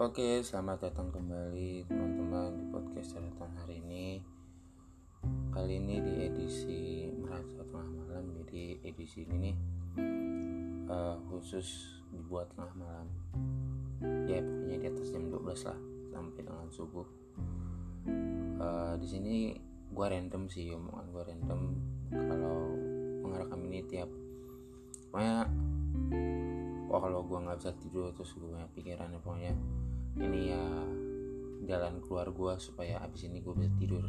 Oke, 0.00 0.40
selamat 0.40 0.88
datang 0.88 1.12
kembali 1.12 1.84
teman-teman 1.84 2.56
di 2.56 2.64
podcast 2.72 3.20
catatan 3.20 3.52
hari 3.52 3.84
ini. 3.84 4.24
Kali 5.52 5.76
ini 5.76 6.00
di 6.00 6.14
edisi 6.24 7.04
merasa 7.20 7.60
tengah 7.68 7.84
malam, 7.84 8.32
jadi 8.32 8.80
edisi 8.80 9.28
ini 9.28 9.36
nih 9.36 9.56
uh, 10.88 11.20
khusus 11.28 12.00
dibuat 12.16 12.48
tengah 12.56 12.72
malam. 12.80 13.12
Ya 14.24 14.40
pokoknya 14.40 14.80
di 14.80 14.86
atas 14.88 15.12
jam 15.12 15.28
12 15.28 15.68
lah 15.68 15.80
sampai 16.16 16.42
dengan 16.48 16.68
subuh. 16.72 17.04
Uh, 18.56 18.96
di 18.96 19.04
sini 19.04 19.52
gue 19.92 20.06
random 20.08 20.48
sih 20.48 20.72
omongan 20.80 21.12
gue 21.12 21.22
random 21.28 21.60
kalau 22.08 22.72
mengerekam 23.20 23.68
ini 23.68 23.84
tiap 23.84 24.08
pokoknya 25.12 25.44
wah 26.88 27.00
kalau 27.04 27.20
gue 27.20 27.36
nggak 27.36 27.58
bisa 27.60 27.70
tidur 27.76 28.08
terus 28.16 28.32
gue 28.32 28.48
banyak 28.48 28.72
pikiran 28.72 29.12
ya 29.12 29.20
pokoknya 29.20 29.54
ini 30.18 30.50
ya 30.50 30.64
jalan 31.70 32.02
keluar 32.02 32.26
gue 32.34 32.52
supaya 32.58 32.98
abis 33.06 33.30
ini 33.30 33.38
gue 33.38 33.54
bisa 33.54 33.70
tidur. 33.78 34.04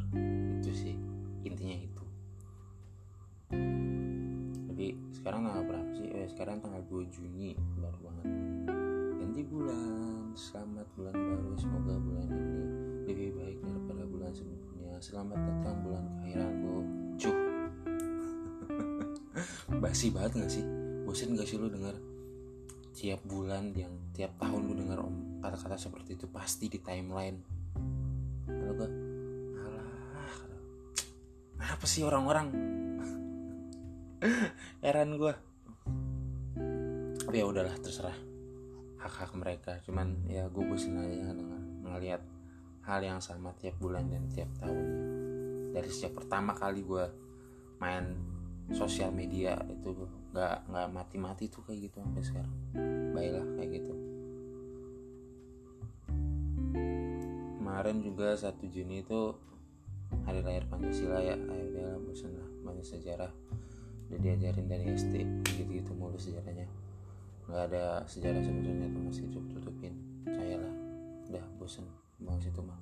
Itu 0.57 0.71
sih 0.73 0.97
intinya 1.45 1.77
itu. 1.77 2.05
Jadi 4.71 4.87
sekarang 5.13 5.45
tanggal 5.45 5.63
berapa 5.69 5.91
sih? 5.93 6.07
Eh 6.09 6.25
sekarang 6.25 6.57
tanggal 6.63 6.81
2 6.89 7.13
Juni 7.13 7.53
baru 7.77 7.99
banget. 8.01 8.25
Ganti 9.21 9.41
bulan 9.45 10.33
selamat 10.33 10.87
bulan 10.97 11.13
baru 11.13 11.51
semoga 11.59 11.93
bulan 12.01 12.27
ini 12.31 12.63
lebih 13.05 13.29
baik 13.37 13.57
daripada 13.61 14.03
bulan 14.09 14.31
sebelumnya. 14.33 14.97
Selamat 14.97 15.37
datang 15.37 15.75
bulan 15.85 16.03
kehadiranku 16.17 16.75
cuh 17.21 17.37
basi 19.83 20.09
banget 20.09 20.31
gak 20.41 20.51
sih? 20.57 20.65
Bosan 21.05 21.37
gak 21.37 21.45
sih 21.45 21.61
lu 21.61 21.69
denger? 21.69 21.93
Tiap 22.97 23.21
bulan 23.29 23.69
yang 23.77 23.93
tiap 24.17 24.33
tahun 24.41 24.65
lu 24.65 24.73
dengar 24.77 25.05
om 25.05 25.20
kata-kata 25.41 25.75
seperti 25.75 26.15
itu 26.15 26.29
pasti 26.29 26.69
di 26.69 26.77
timeline. 26.77 27.41
Lalu 28.45 28.73
gue 28.77 28.89
alah 29.57 29.89
apa 31.73 31.85
sih 31.89 32.05
orang-orang? 32.05 32.47
Heran 34.85 35.17
gue 35.17 35.33
tapi 37.31 37.39
ya 37.39 37.47
udahlah 37.47 37.71
terserah 37.79 38.17
hak-hak 38.99 39.31
mereka. 39.39 39.79
Cuman 39.87 40.27
ya 40.27 40.51
gue 40.51 40.67
bosan 40.67 40.99
aja 40.99 41.31
dengan 41.31 41.63
ngelihat 41.79 42.19
hal 42.83 42.99
yang 42.99 43.23
sama 43.23 43.55
tiap 43.55 43.79
bulan 43.79 44.11
dan 44.11 44.27
tiap 44.35 44.51
tahun. 44.59 44.83
Dari 45.71 45.87
sejak 45.87 46.11
pertama 46.11 46.51
kali 46.51 46.83
gue 46.83 47.07
main 47.79 48.03
sosial 48.75 49.15
media 49.15 49.55
itu 49.63 49.95
nggak 50.35 50.75
nggak 50.75 50.87
mati-mati 50.91 51.47
tuh 51.47 51.63
kayak 51.63 51.87
gitu 51.87 52.03
sampai 52.03 52.19
sekarang. 52.19 52.55
Baiklah 53.15 53.47
kayak 53.55 53.69
gitu 53.79 54.10
kemarin 57.71 58.03
juga 58.03 58.35
satu 58.35 58.67
Juni 58.67 58.99
itu 58.99 59.31
hari 60.27 60.43
lahir 60.43 60.67
Pancasila 60.67 61.23
ya 61.23 61.39
udah 61.39 62.03
bosan 62.03 62.35
lah 62.35 62.49
banyak 62.67 62.83
sejarah 62.83 63.31
udah 64.11 64.19
diajarin 64.19 64.67
dari 64.67 64.91
SD 64.91 65.23
gitu 65.47 65.71
gitu 65.71 65.95
mulu 65.95 66.19
sejarahnya. 66.19 66.67
Nggak 67.47 67.71
ada 67.71 68.03
sejarah 68.11 68.43
sebetulnya 68.43 68.91
tuh 68.91 69.01
masih 69.07 69.23
cukup 69.31 69.55
tutupin 69.55 69.95
saya 70.27 70.59
lah 70.59 70.73
udah 71.31 71.45
bosan 71.55 71.87
mau 72.19 72.35
situ 72.43 72.59
mah. 72.59 72.75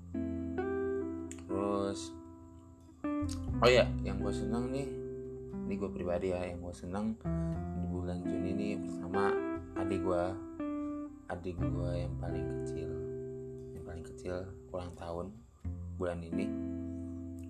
Terus 1.37 2.09
oh 3.61 3.69
ya 3.69 3.85
yang 4.01 4.17
gue 4.17 4.33
senang 4.33 4.73
nih 4.73 4.89
ini 5.69 5.73
gue 5.77 5.89
pribadi 5.93 6.33
ya 6.33 6.49
yang 6.49 6.65
gue 6.65 6.73
seneng 6.73 7.13
di 7.77 7.85
bulan 7.93 8.25
Juni 8.25 8.57
ini 8.57 8.69
pertama 8.81 9.37
adik 9.77 10.01
gue 10.01 10.23
adik 11.29 11.61
gue 11.61 11.91
yang 11.93 12.13
paling 12.17 12.45
kecil 12.65 12.89
yang 13.77 13.85
paling 13.85 14.01
kecil 14.01 14.49
ulang 14.71 14.93
tahun 14.95 15.33
bulan 15.99 16.19
ini. 16.23 16.45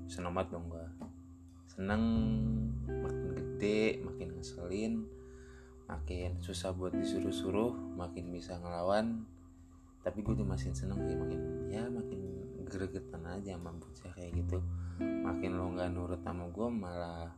Seneng 0.10 0.34
banget 0.34 0.58
dong 0.58 0.68
gue 0.72 0.86
seneng 1.80 2.04
makin 2.84 3.28
gede 3.40 4.04
makin 4.04 4.36
ngeselin 4.36 5.08
makin 5.88 6.36
susah 6.44 6.76
buat 6.76 6.92
disuruh-suruh 6.92 7.96
makin 7.96 8.36
bisa 8.36 8.60
ngelawan. 8.60 9.24
Tapi 10.04 10.20
gue 10.22 10.36
tuh 10.36 10.44
masih 10.44 10.76
seneng 10.76 11.00
sih 11.08 11.16
makin 11.16 11.72
ya 11.72 11.88
makin 11.88 12.20
gregetan 12.68 13.26
aja 13.26 13.56
sama 13.58 13.74
bocah 13.74 14.12
kayak 14.14 14.38
gitu. 14.38 14.60
Makin 15.00 15.56
lo 15.56 15.72
nggak 15.74 15.90
nurut 15.96 16.22
sama 16.22 16.52
gue 16.52 16.68
malah 16.68 17.32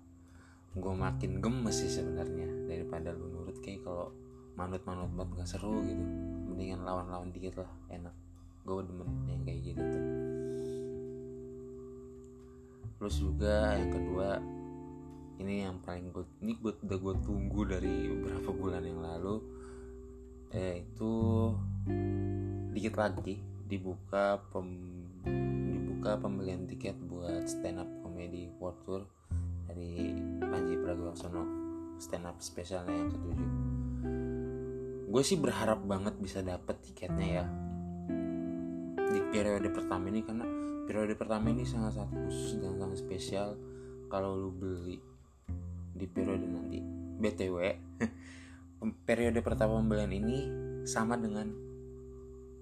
gue 0.71 0.93
makin 0.95 1.43
gemes 1.43 1.75
sih 1.77 1.91
sebenarnya 1.91 2.49
daripada 2.65 3.13
lu 3.13 3.29
nurut. 3.29 3.55
Kayak 3.61 3.85
kalau 3.85 4.09
manut-manut 4.57 5.11
banget 5.15 5.45
gak 5.45 5.49
seru 5.55 5.79
gitu. 5.85 6.03
Mendingan 6.51 6.83
lawan-lawan 6.83 7.31
dikit 7.31 7.63
lah 7.63 7.71
enak 7.87 8.15
gue 8.61 8.83
demen 8.85 9.09
yang 9.27 9.41
kayak 9.43 9.59
gitu 9.65 9.81
tuh. 9.81 10.05
Terus 13.01 13.15
juga 13.17 13.55
yang 13.81 13.91
kedua 13.91 14.29
ini 15.41 15.65
yang 15.65 15.81
paling 15.81 16.13
gue 16.13 16.25
ini 16.45 16.53
gue 16.61 16.73
udah 16.85 16.99
gue 17.01 17.15
tunggu 17.25 17.61
dari 17.65 18.05
beberapa 18.13 18.49
bulan 18.53 18.85
yang 18.85 19.01
lalu 19.01 19.41
eh 20.53 20.85
itu 20.85 21.13
dikit 22.71 23.01
lagi 23.01 23.41
dibuka 23.65 24.37
pem, 24.53 24.67
dibuka 25.73 26.19
pembelian 26.21 26.69
tiket 26.69 26.93
buat 27.09 27.49
stand 27.49 27.81
up 27.81 27.89
comedy 28.05 28.53
world 28.61 28.77
tour 28.85 29.01
dari 29.65 30.13
Panji 30.37 30.75
Pragiwaksono 30.77 31.43
stand 31.97 32.27
up 32.27 32.37
spesialnya 32.43 32.93
yang 32.93 33.09
ketujuh. 33.09 33.51
Gue 35.11 35.23
sih 35.23 35.39
berharap 35.39 35.83
banget 35.87 36.19
bisa 36.19 36.39
dapet 36.43 36.79
tiketnya 36.83 37.27
ya 37.41 37.45
periode 39.31 39.71
pertama 39.71 40.11
ini 40.11 40.27
karena 40.27 40.43
periode 40.83 41.15
pertama 41.15 41.55
ini 41.55 41.63
sangat 41.63 41.95
sangat 41.95 42.11
khusus 42.27 42.59
dan 42.59 42.75
sangat 42.75 42.99
spesial 42.99 43.55
kalau 44.11 44.35
lu 44.35 44.51
beli 44.51 44.99
di 45.95 46.03
periode 46.03 46.43
nanti. 46.43 46.83
Btw 47.21 47.55
periode 49.07 49.39
pertama 49.39 49.79
pembelian 49.79 50.11
ini 50.11 50.37
sama 50.83 51.15
dengan 51.15 51.47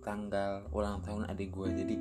tanggal 0.05 0.69
ulang 0.69 1.01
tahun 1.01 1.25
adik 1.31 1.49
gue 1.49 1.67
jadi 1.73 1.95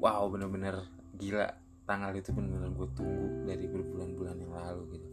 wow 0.00 0.24
bener-bener 0.32 0.80
gila. 1.20 1.52
Tanggal 1.84 2.16
itu 2.16 2.32
benar-benar 2.32 2.72
gue 2.72 2.88
tunggu 2.96 3.28
dari 3.44 3.66
berbulan-bulan 3.68 4.36
yang 4.40 4.54
lalu 4.56 4.96
gitu. 4.96 5.08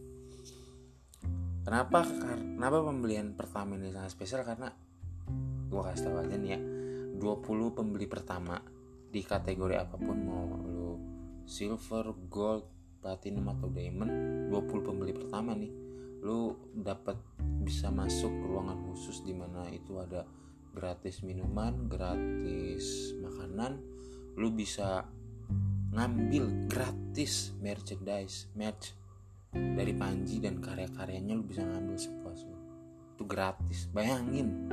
Kenapa 1.66 2.08
kenapa 2.08 2.80
pembelian 2.80 3.36
pertama 3.36 3.76
ini 3.76 3.92
sangat 3.92 4.16
spesial? 4.16 4.48
Karena 4.48 4.72
gue 5.68 5.80
kasih 5.84 6.08
tau 6.08 6.24
aja 6.24 6.32
nih 6.40 6.50
ya 6.56 6.60
20 7.18 7.76
pembeli 7.76 8.06
pertama 8.08 8.56
di 9.08 9.20
kategori 9.24 9.74
apa 9.76 9.96
pun 9.96 10.16
mau 10.20 10.44
lu 10.68 10.90
silver, 11.48 12.12
gold, 12.28 12.64
platinum 13.00 13.48
atau 13.56 13.68
diamond 13.72 14.10
20 14.52 14.86
pembeli 14.86 15.12
pertama 15.16 15.56
nih 15.56 15.72
lu 16.20 16.52
dapat 16.74 17.16
bisa 17.62 17.88
masuk 17.94 18.30
ruangan 18.42 18.78
khusus 18.90 19.22
di 19.22 19.32
mana 19.32 19.70
itu 19.70 19.96
ada 20.02 20.26
gratis 20.74 21.22
minuman, 21.22 21.86
gratis 21.86 23.14
makanan, 23.18 23.78
lu 24.34 24.50
bisa 24.50 25.06
ngambil 25.94 26.68
gratis 26.68 27.54
merchandise 27.58 28.50
merch 28.54 28.92
dari 29.54 29.96
Panji 29.96 30.42
dan 30.42 30.60
karya-karyanya 30.60 31.32
lu 31.32 31.42
bisa 31.46 31.64
ngambil 31.64 31.96
sepuas 31.96 32.44
lu 32.44 32.58
itu 33.18 33.26
gratis 33.26 33.90
bayangin. 33.90 34.70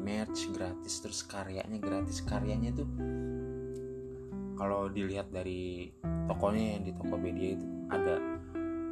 Merch 0.00 0.48
gratis 0.56 1.04
terus 1.04 1.20
karyanya 1.20 1.76
gratis 1.76 2.24
karyanya 2.24 2.72
itu 2.72 2.84
kalau 4.64 4.88
dilihat 4.88 5.28
dari 5.28 5.92
tokonya 6.24 6.80
yang 6.80 6.82
di 6.88 6.92
Tokopedia 6.96 7.48
itu 7.60 7.66
ada 7.92 8.16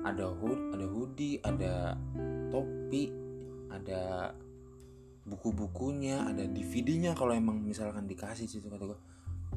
ada 0.05 0.25
hood 0.37 0.61
ada 0.77 0.85
hoodie 0.85 1.41
ada 1.41 1.97
topi 2.53 3.09
ada 3.73 4.37
buku-bukunya 5.25 6.29
ada 6.29 6.45
DVD-nya 6.45 7.17
kalau 7.17 7.33
emang 7.33 7.65
misalkan 7.65 8.05
dikasih 8.05 8.45
situ 8.45 8.69
kata 8.69 8.85
gue 8.85 9.01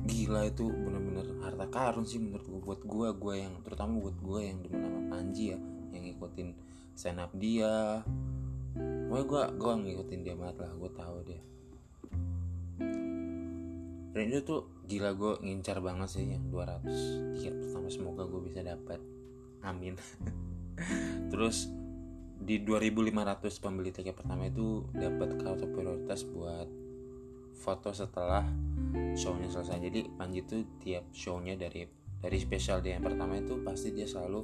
gila 0.07 0.47
itu 0.47 0.71
bener-bener 0.71 1.35
harta 1.43 1.67
karun 1.67 2.07
sih 2.07 2.23
menurut 2.23 2.47
gue 2.47 2.61
buat 2.63 2.81
gue 2.87 3.07
gue 3.19 3.35
yang 3.43 3.53
terutama 3.67 3.99
buat 3.99 4.15
gue 4.15 4.39
yang 4.39 4.63
demen 4.63 4.87
sama 4.87 5.01
Panji 5.11 5.51
ya 5.51 5.59
yang 5.91 6.03
ngikutin 6.07 6.47
stand 6.95 7.19
up 7.19 7.31
dia. 7.35 8.03
Gue 9.11 9.21
gue 9.23 9.43
gue 9.55 9.73
ngikutin 9.83 10.19
dia 10.23 10.35
banget 10.35 10.63
lah 10.63 10.71
gue 10.75 10.91
tahu 10.95 11.17
dia. 11.27 11.41
Dan 14.15 14.23
itu 14.31 14.39
tuh 14.47 14.74
gila 14.85 15.17
gue 15.17 15.33
ngincar 15.41 15.81
banget 15.81 16.09
sih 16.13 16.25
yang 16.29 16.45
200 16.53 17.35
tiket 17.37 17.53
pertama 17.57 17.89
semoga 17.89 18.23
gue 18.29 18.41
bisa 18.45 18.61
dapat 18.61 19.01
amin. 19.65 19.97
Terus 21.33 21.67
di 22.35 22.61
2500 22.61 23.41
pembeli 23.57 23.89
tiket 23.89 24.13
pertama 24.13 24.45
itu 24.45 24.85
dapat 24.93 25.41
kartu 25.41 25.65
prioritas 25.73 26.21
buat 26.29 26.69
foto 27.57 27.89
setelah 27.89 28.45
shownya 29.17 29.49
selesai. 29.49 29.81
Jadi 29.81 29.99
Panji 30.13 30.45
tuh 30.45 30.61
tiap 30.77 31.09
shownya 31.09 31.57
dari 31.57 31.89
dari 32.21 32.37
spesial 32.37 32.85
dia 32.85 32.97
yang 33.01 33.05
pertama 33.05 33.41
itu 33.41 33.57
pasti 33.65 33.89
dia 33.89 34.05
selalu 34.05 34.41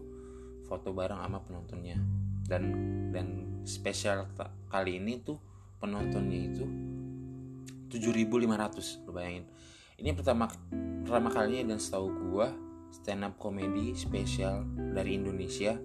foto 0.65 0.89
bareng 0.95 1.21
sama 1.21 1.39
penontonnya. 1.45 2.01
Dan 2.41 2.63
dan 3.13 3.27
spesial 3.67 4.25
kali 4.67 4.97
ini 4.97 5.21
tuh 5.21 5.37
penontonnya 5.77 6.39
itu 6.49 6.65
7500 7.91 9.05
lo 9.05 9.11
bayangin 9.11 9.45
ini 10.01 10.17
pertama 10.17 10.49
pertama 11.05 11.29
kalinya 11.29 11.71
dan 11.71 11.79
setahu 11.79 12.09
gua 12.27 12.49
stand 12.89 13.21
up 13.23 13.37
comedy 13.37 13.93
spesial 13.93 14.65
dari 14.75 15.15
Indonesia. 15.15 15.77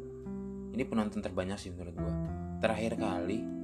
Ini 0.76 0.82
penonton 0.88 1.20
terbanyak 1.20 1.56
sih 1.60 1.70
menurut 1.72 1.94
gua. 1.96 2.14
Terakhir 2.64 2.96
kali 2.96 3.56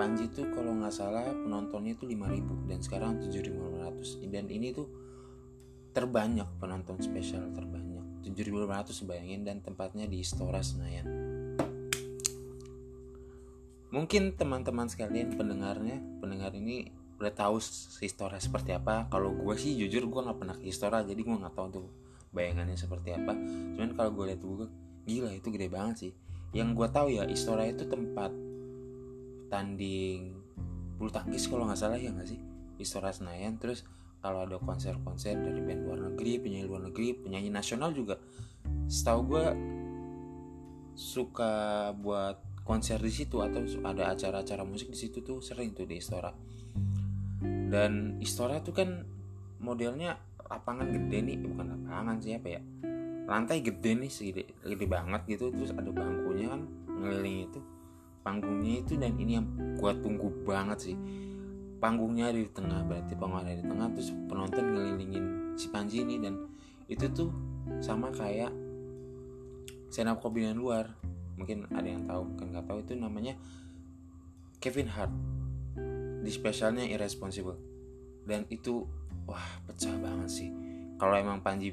Panji 0.00 0.32
tuh 0.32 0.48
kalau 0.48 0.80
nggak 0.80 0.96
salah 0.96 1.28
penontonnya 1.28 1.92
itu 1.92 2.08
5000 2.08 2.72
dan 2.72 2.80
sekarang 2.80 3.20
7500 3.20 4.32
dan 4.32 4.48
ini 4.48 4.72
tuh 4.72 4.88
terbanyak 5.92 6.48
penonton 6.56 6.96
spesial 7.04 7.52
terbanyak. 7.52 8.24
7500 8.24 9.04
bayangin 9.04 9.44
dan 9.44 9.60
tempatnya 9.60 10.08
di 10.08 10.24
Istora 10.24 10.64
Senayan. 10.64 11.04
Mungkin 13.92 14.40
teman-teman 14.40 14.88
sekalian 14.88 15.36
pendengarnya 15.36 16.00
pendengar 16.24 16.56
ini 16.56 16.88
udah 17.20 17.32
tahu 17.36 17.60
Istora 18.00 18.40
seperti 18.40 18.72
apa. 18.72 19.04
Kalau 19.12 19.36
gue 19.36 19.54
sih 19.60 19.76
jujur 19.76 20.08
gue 20.08 20.20
nggak 20.24 20.38
pernah 20.40 20.56
ke 20.56 20.64
Istora 20.72 21.04
jadi 21.04 21.20
gue 21.20 21.36
nggak 21.36 21.52
tahu 21.52 21.68
tuh 21.68 21.86
bayangannya 22.32 22.80
seperti 22.80 23.12
apa. 23.12 23.36
Cuman 23.76 23.92
kalau 23.92 24.10
gue 24.16 24.32
lihat 24.32 24.40
gue 24.40 24.68
gila 25.04 25.30
itu 25.36 25.52
gede 25.52 25.68
banget 25.68 25.96
sih. 26.08 26.12
Yang 26.56 26.68
gue 26.80 26.88
tahu 26.88 27.06
ya 27.12 27.28
Istora 27.28 27.68
itu 27.68 27.84
tempat 27.84 28.32
tanding 29.52 30.40
bulu 30.96 31.12
tangkis 31.12 31.44
kalau 31.44 31.68
nggak 31.68 31.76
salah 31.76 32.00
ya 32.00 32.08
nggak 32.08 32.24
sih? 32.24 32.40
Istora 32.80 33.12
Senayan. 33.12 33.60
Terus 33.60 33.84
kalau 34.24 34.48
ada 34.48 34.56
konser-konser 34.56 35.36
dari 35.36 35.60
band 35.60 35.84
luar 35.84 36.00
negeri 36.12 36.40
penyanyi 36.40 36.64
luar 36.64 36.88
negeri 36.88 37.20
penyanyi 37.20 37.52
nasional 37.52 37.92
juga. 37.92 38.16
Setahu 38.88 39.20
gue 39.28 39.46
suka 40.96 41.52
buat 42.00 42.64
konser 42.64 42.96
di 42.96 43.12
situ 43.12 43.44
atau 43.44 43.60
ada 43.84 44.08
acara-acara 44.08 44.64
musik 44.64 44.88
di 44.88 44.96
situ 44.96 45.20
tuh 45.20 45.44
sering 45.44 45.76
tuh 45.76 45.84
di 45.84 46.00
Istora 46.00 46.32
dan 47.40 48.20
Istora 48.20 48.60
tuh 48.60 48.76
kan 48.76 49.08
modelnya 49.60 50.20
lapangan 50.50 50.90
gede 50.90 51.18
nih 51.24 51.36
bukan 51.40 51.66
lapangan 51.72 52.16
sih 52.20 52.36
apa 52.36 52.48
ya? 52.58 52.60
Lantai 53.30 53.64
gede 53.64 53.96
nih 53.96 54.10
segede 54.10 54.42
gede 54.60 54.86
banget 54.90 55.24
gitu. 55.30 55.48
Terus 55.54 55.72
ada 55.72 55.88
bangkunya 55.88 56.52
kan 56.52 56.62
ngeliling 56.86 57.48
itu. 57.48 57.60
Panggungnya 58.20 58.84
itu 58.84 59.00
dan 59.00 59.16
ini 59.16 59.40
yang 59.40 59.46
gua 59.80 59.96
tunggu 59.96 60.28
banget 60.44 60.92
sih. 60.92 60.96
Panggungnya 61.80 62.28
ada 62.28 62.36
di 62.36 62.50
tengah 62.52 62.84
berarti 62.84 63.12
panggung 63.16 63.40
ada 63.40 63.56
di 63.56 63.64
tengah. 63.64 63.88
Terus 63.96 64.10
penonton 64.28 64.64
ngelilingin 64.76 65.24
si 65.56 65.72
Panji 65.72 66.04
ini 66.04 66.20
dan 66.20 66.36
itu 66.90 67.08
tuh 67.08 67.32
sama 67.80 68.12
kayak 68.12 68.52
stand 69.88 70.12
up 70.12 70.20
luar. 70.20 70.92
Mungkin 71.40 71.72
ada 71.72 71.88
yang 71.88 72.04
tahu 72.04 72.20
mungkin 72.36 72.52
nggak 72.52 72.66
tahu 72.68 72.78
itu 72.84 72.92
namanya 73.00 73.32
Kevin 74.60 74.92
Hart 74.92 75.39
di 76.20 76.30
spesialnya 76.30 76.84
Irresponsible. 76.86 77.58
Dan 78.24 78.44
itu 78.52 78.84
wah 79.24 79.46
pecah 79.66 79.96
banget 79.96 80.30
sih. 80.30 80.50
Kalau 81.00 81.16
emang 81.16 81.40
Panji 81.40 81.72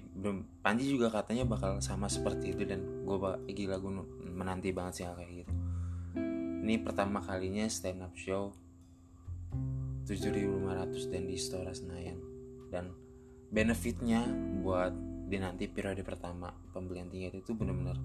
Panji 0.64 0.88
juga 0.88 1.12
katanya 1.12 1.44
bakal 1.44 1.84
sama 1.84 2.08
seperti 2.08 2.56
itu 2.56 2.64
dan 2.64 3.04
gue 3.04 3.18
gila 3.52 3.76
gue 3.76 3.92
menanti 4.24 4.72
banget 4.72 5.04
sih 5.04 5.06
kayak 5.06 5.32
gitu. 5.44 5.54
Ini 6.68 6.84
pertama 6.84 7.20
kalinya 7.24 7.68
stand 7.68 8.04
up 8.04 8.16
show 8.16 8.56
7500 10.08 11.12
dan 11.12 11.22
di 11.28 11.36
Istora 11.36 11.76
Senayan. 11.76 12.20
Dan 12.72 12.92
benefitnya 13.52 14.24
buat 14.64 14.96
di 15.28 15.36
nanti 15.36 15.68
periode 15.68 16.08
pertama 16.08 16.48
pembelian 16.72 17.12
tiket 17.12 17.44
itu 17.44 17.52
bener-bener 17.52 18.00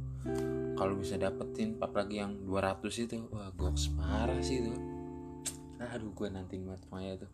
kalau 0.75 0.99
bisa 0.99 1.15
dapetin 1.15 1.79
apalagi 1.79 2.19
yang 2.19 2.35
200 2.43 2.83
itu 3.07 3.31
wah 3.31 3.55
goks 3.55 3.95
parah 3.95 4.43
sih 4.43 4.59
itu 4.59 4.75
aduh 5.91 6.13
gue 6.15 6.29
nanti 6.31 6.61
banget 6.61 6.83
pokoknya 6.87 7.11
itu. 7.19 7.29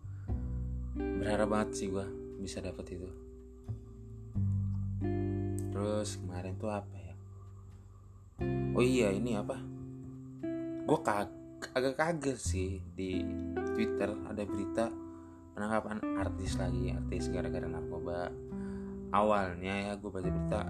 Berharap 0.96 1.48
banget 1.52 1.68
sih 1.76 1.88
gue 1.92 2.06
bisa 2.40 2.64
dapet 2.64 2.96
itu. 2.96 3.08
Terus 5.74 6.16
kemarin 6.22 6.54
tuh 6.56 6.70
apa 6.72 6.96
ya? 6.96 7.14
Oh 8.72 8.84
iya 8.84 9.12
ini 9.12 9.36
apa? 9.36 9.58
Gue 10.88 10.98
kag 11.04 11.28
agak 11.74 11.98
kaget 11.98 12.38
sih 12.38 12.70
di 12.94 13.20
Twitter 13.74 14.14
ada 14.30 14.42
berita 14.46 14.86
penangkapan 15.58 15.98
artis 16.22 16.54
lagi 16.56 16.94
artis 16.94 17.28
gara-gara 17.28 17.66
narkoba. 17.66 18.30
Awalnya 19.12 19.74
ya 19.88 19.92
gue 19.96 20.10
baca 20.12 20.28
berita 20.28 20.62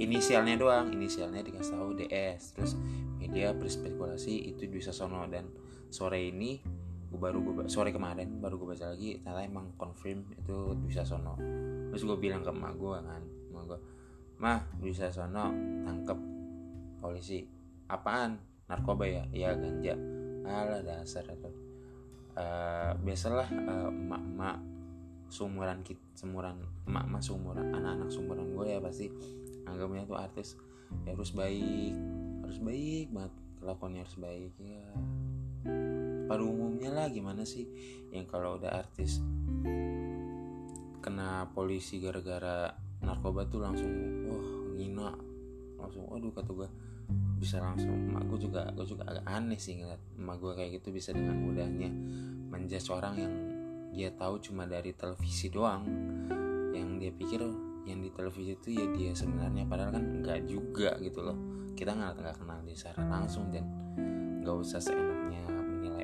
inisialnya 0.00 0.56
doang 0.56 0.88
inisialnya 0.96 1.44
dikasih 1.44 1.76
tahu 1.76 1.92
DS 1.92 2.56
terus 2.56 2.72
media 3.20 3.52
berspekulasi 3.52 4.48
itu 4.48 4.64
bisa 4.64 4.96
sono 4.96 5.28
dan 5.28 5.44
sore 5.90 6.30
ini 6.30 6.62
gue 7.10 7.18
baru 7.18 7.42
gue 7.42 7.66
sore 7.66 7.90
kemarin 7.90 8.38
baru 8.38 8.54
gue 8.62 8.68
baca 8.74 8.94
lagi 8.94 9.18
ternyata 9.18 9.42
emang 9.42 9.74
confirm 9.74 10.30
itu 10.30 10.78
bisa 10.86 11.02
sono 11.02 11.34
terus 11.90 12.06
gue 12.06 12.16
bilang 12.18 12.46
ke 12.46 12.54
emak 12.54 12.74
gue 12.78 12.98
kan 13.02 13.22
emak 13.50 13.64
gue 13.66 13.78
mah 14.40 14.64
bisa 14.80 15.12
sono 15.12 15.52
tangkep 15.84 16.18
polisi. 17.00 17.44
Apaan? 17.90 18.40
Narkoba 18.70 19.04
ya? 19.08 19.24
Iya 19.34 19.56
ganja. 19.58 19.94
Alah 20.46 20.80
dasar 20.84 21.26
itu 21.26 21.50
uh, 22.38 22.94
biasalah 23.02 23.48
uh, 23.50 23.90
emak-emak 23.90 24.56
seumuran 25.30 25.78
kita 25.86 26.02
seumuran 26.18 26.58
emak 26.90 27.04
emak 27.06 27.22
seumuran 27.22 27.70
anak-anak 27.70 28.10
seumuran 28.10 28.50
gue 28.50 28.66
ya 28.66 28.78
pasti 28.82 29.06
anggapnya 29.66 30.06
tuh 30.06 30.18
artis. 30.18 30.54
Ya 31.06 31.14
harus 31.14 31.30
baik 31.34 31.94
harus 32.46 32.58
baik 32.62 33.06
banget 33.14 33.32
kelakuannya 33.62 34.00
harus 34.02 34.18
baik 34.18 34.52
ya 34.58 34.90
pada 36.30 36.42
umumnya 36.46 36.94
lah 36.94 37.06
gimana 37.10 37.42
sih 37.42 37.66
yang 38.14 38.26
kalau 38.30 38.54
udah 38.56 38.86
artis 38.86 39.18
kena 41.00 41.48
polisi 41.56 41.98
gara-gara 41.98 42.70
narkoba 43.00 43.48
tuh 43.48 43.60
langsung 43.64 43.90
wah 44.28 44.48
ngina. 44.76 45.10
Langsung 45.80 46.04
waduh 46.06 46.30
kata 46.30 46.52
gue 46.52 46.68
bisa 47.40 47.56
langsung 47.58 47.90
emak 47.90 48.28
gue 48.28 48.46
juga 48.46 48.68
gue 48.76 48.84
juga 48.84 49.08
agak 49.08 49.24
aneh 49.26 49.56
sih 49.56 49.80
ngeliat 49.80 49.98
emak 50.20 50.36
gue 50.38 50.52
kayak 50.54 50.70
gitu 50.78 50.88
bisa 50.92 51.10
dengan 51.16 51.40
mudahnya 51.40 51.90
menjudge 52.52 52.92
orang 52.92 53.14
yang 53.16 53.34
dia 53.90 54.12
tahu 54.14 54.38
cuma 54.38 54.68
dari 54.70 54.94
televisi 54.94 55.50
doang. 55.50 55.82
Yang 56.70 56.88
dia 57.02 57.12
pikir 57.16 57.40
yang 57.88 57.98
di 58.04 58.10
televisi 58.12 58.54
itu 58.54 58.68
ya 58.76 58.86
dia 58.94 59.10
sebenarnya 59.16 59.66
padahal 59.66 59.98
kan 59.98 60.04
nggak 60.22 60.40
juga 60.46 60.94
gitu 61.02 61.24
loh. 61.24 61.38
Kita 61.74 61.96
nggak 61.96 62.12
nggak 62.20 62.36
kenal 62.44 62.60
dia 62.62 62.76
secara 62.76 63.02
langsung 63.08 63.50
dan 63.50 63.64
nggak 64.44 64.56
usah 64.56 64.78
menilai 64.78 65.09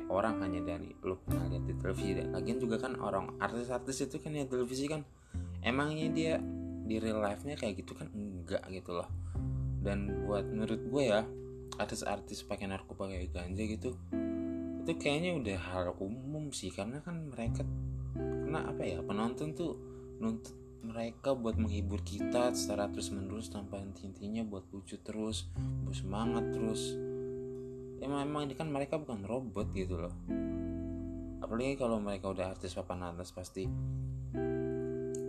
orang 0.07 0.39
hanya 0.43 0.63
dari 0.63 0.95
lo 1.03 1.19
pernah 1.19 1.47
lihat 1.51 1.63
di 1.67 1.73
televisi 1.75 2.11
lagian 2.15 2.57
juga 2.57 2.79
kan 2.79 2.95
orang 2.99 3.35
artis-artis 3.39 4.07
itu 4.07 4.17
kan 4.23 4.31
ya 4.31 4.47
televisi 4.47 4.87
kan 4.87 5.03
emangnya 5.63 6.07
dia 6.11 6.33
di 6.87 6.95
real 7.03 7.19
life 7.19 7.43
nya 7.43 7.59
kayak 7.59 7.83
gitu 7.83 7.93
kan? 7.93 8.07
Enggak 8.15 8.63
gitu 8.71 8.95
loh. 8.95 9.09
Dan 9.83 10.25
buat 10.25 10.47
menurut 10.47 10.79
gue 10.87 11.03
ya 11.03 11.21
artis-artis 11.75 12.47
pakai 12.47 12.71
narkoba 12.71 13.11
kayak 13.11 13.35
ganja 13.35 13.63
gitu 13.67 13.91
itu 14.87 14.91
kayaknya 14.95 15.35
udah 15.35 15.57
hal 15.59 15.85
umum 15.99 16.55
sih. 16.55 16.71
Karena 16.71 17.03
kan 17.03 17.27
mereka 17.27 17.67
karena 18.15 18.63
apa 18.63 18.81
ya 18.87 19.03
penonton 19.03 19.51
tuh 19.51 19.75
nuntut 20.23 20.55
mereka 20.87 21.35
buat 21.35 21.59
menghibur 21.59 21.99
kita 21.99 22.55
secara 22.55 22.87
terus 22.87 23.11
menerus 23.11 23.51
tanpa 23.51 23.83
intinya 23.83 24.47
buat 24.47 24.63
lucu 24.71 24.95
terus 25.03 25.51
buat 25.83 25.97
semangat 25.99 26.55
terus 26.55 26.95
emang 28.01 28.21
emang 28.25 28.41
ini 28.49 28.53
kan 28.53 28.69
mereka 28.69 29.01
bukan 29.01 29.25
robot 29.25 29.67
gitu 29.73 29.97
loh. 29.97 30.13
Apalagi 31.41 31.77
kalau 31.77 32.01
mereka 32.01 32.33
udah 32.33 32.53
artis 32.53 32.73
papan 32.73 33.13
atas 33.13 33.31
pasti 33.31 33.65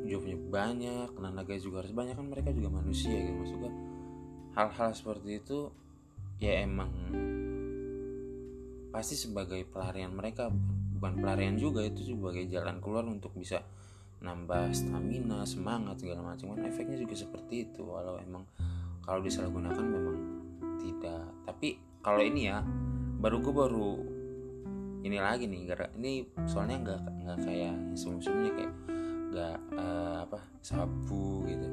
jobnya 0.09 0.41
banyak 0.41 1.13
tenaga 1.13 1.55
juga 1.61 1.85
harus 1.85 1.93
banyak. 1.93 2.17
Kan 2.17 2.29
mereka 2.33 2.51
juga 2.53 2.73
manusia 2.73 3.13
gitu. 3.13 3.37
Maksud 3.37 3.57
gue 3.61 3.73
hal-hal 4.57 4.91
seperti 4.97 5.39
itu 5.39 5.71
ya 6.43 6.65
emang 6.65 6.91
pasti 8.89 9.15
sebagai 9.15 9.63
pelarian 9.69 10.11
mereka 10.11 10.49
bukan 10.99 11.23
pelarian 11.23 11.55
juga 11.55 11.85
itu 11.85 12.17
sebagai 12.17 12.49
jalan 12.51 12.83
keluar 12.83 13.07
untuk 13.07 13.31
bisa 13.39 13.63
nambah 14.19 14.75
stamina 14.75 15.47
semangat 15.47 16.03
segala 16.03 16.35
macam. 16.35 16.59
Kan 16.59 16.67
efeknya 16.67 16.99
juga 16.99 17.15
seperti 17.15 17.71
itu. 17.71 17.87
Walau 17.87 18.19
emang 18.19 18.43
kalau 19.05 19.23
disalahgunakan 19.23 19.85
memang 19.85 20.19
tidak. 20.83 21.25
Tapi 21.47 21.88
kalau 22.09 22.25
ini 22.25 22.49
ya 22.49 22.65
baru 23.21 23.37
gue 23.45 23.53
baru 23.53 23.93
ini 25.05 25.21
lagi 25.21 25.45
nih 25.45 25.61
gara 25.69 25.93
ini 26.01 26.25
soalnya 26.49 26.81
nggak 26.81 27.03
nggak 27.21 27.39
kayak 27.45 27.77
sebelum-sebelumnya 27.93 28.53
kayak 28.57 28.75
nggak 29.29 29.57
uh, 29.77 30.25
apa 30.25 30.41
sabu 30.65 31.45
gitu. 31.45 31.69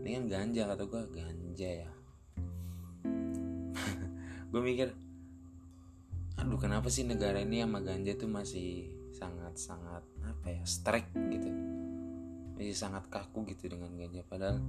Ini 0.00 0.08
kan 0.08 0.24
ganja 0.24 0.62
kata 0.72 0.82
gue 0.88 1.02
ganja 1.12 1.70
ya. 1.84 1.90
Gue 4.48 4.60
mikir 4.64 4.88
aduh 6.40 6.56
kenapa 6.56 6.88
sih 6.88 7.04
negara 7.04 7.44
ini 7.44 7.60
sama 7.60 7.84
ganja 7.84 8.16
tuh 8.16 8.30
masih 8.30 8.88
sangat 9.12 9.52
sangat 9.60 10.00
apa 10.24 10.48
ya 10.48 10.64
strike 10.64 11.12
gitu? 11.12 11.52
Masih 12.56 12.72
sangat 12.72 13.04
kaku 13.12 13.44
gitu 13.52 13.68
dengan 13.68 13.92
ganja. 14.00 14.24
Padahal 14.24 14.64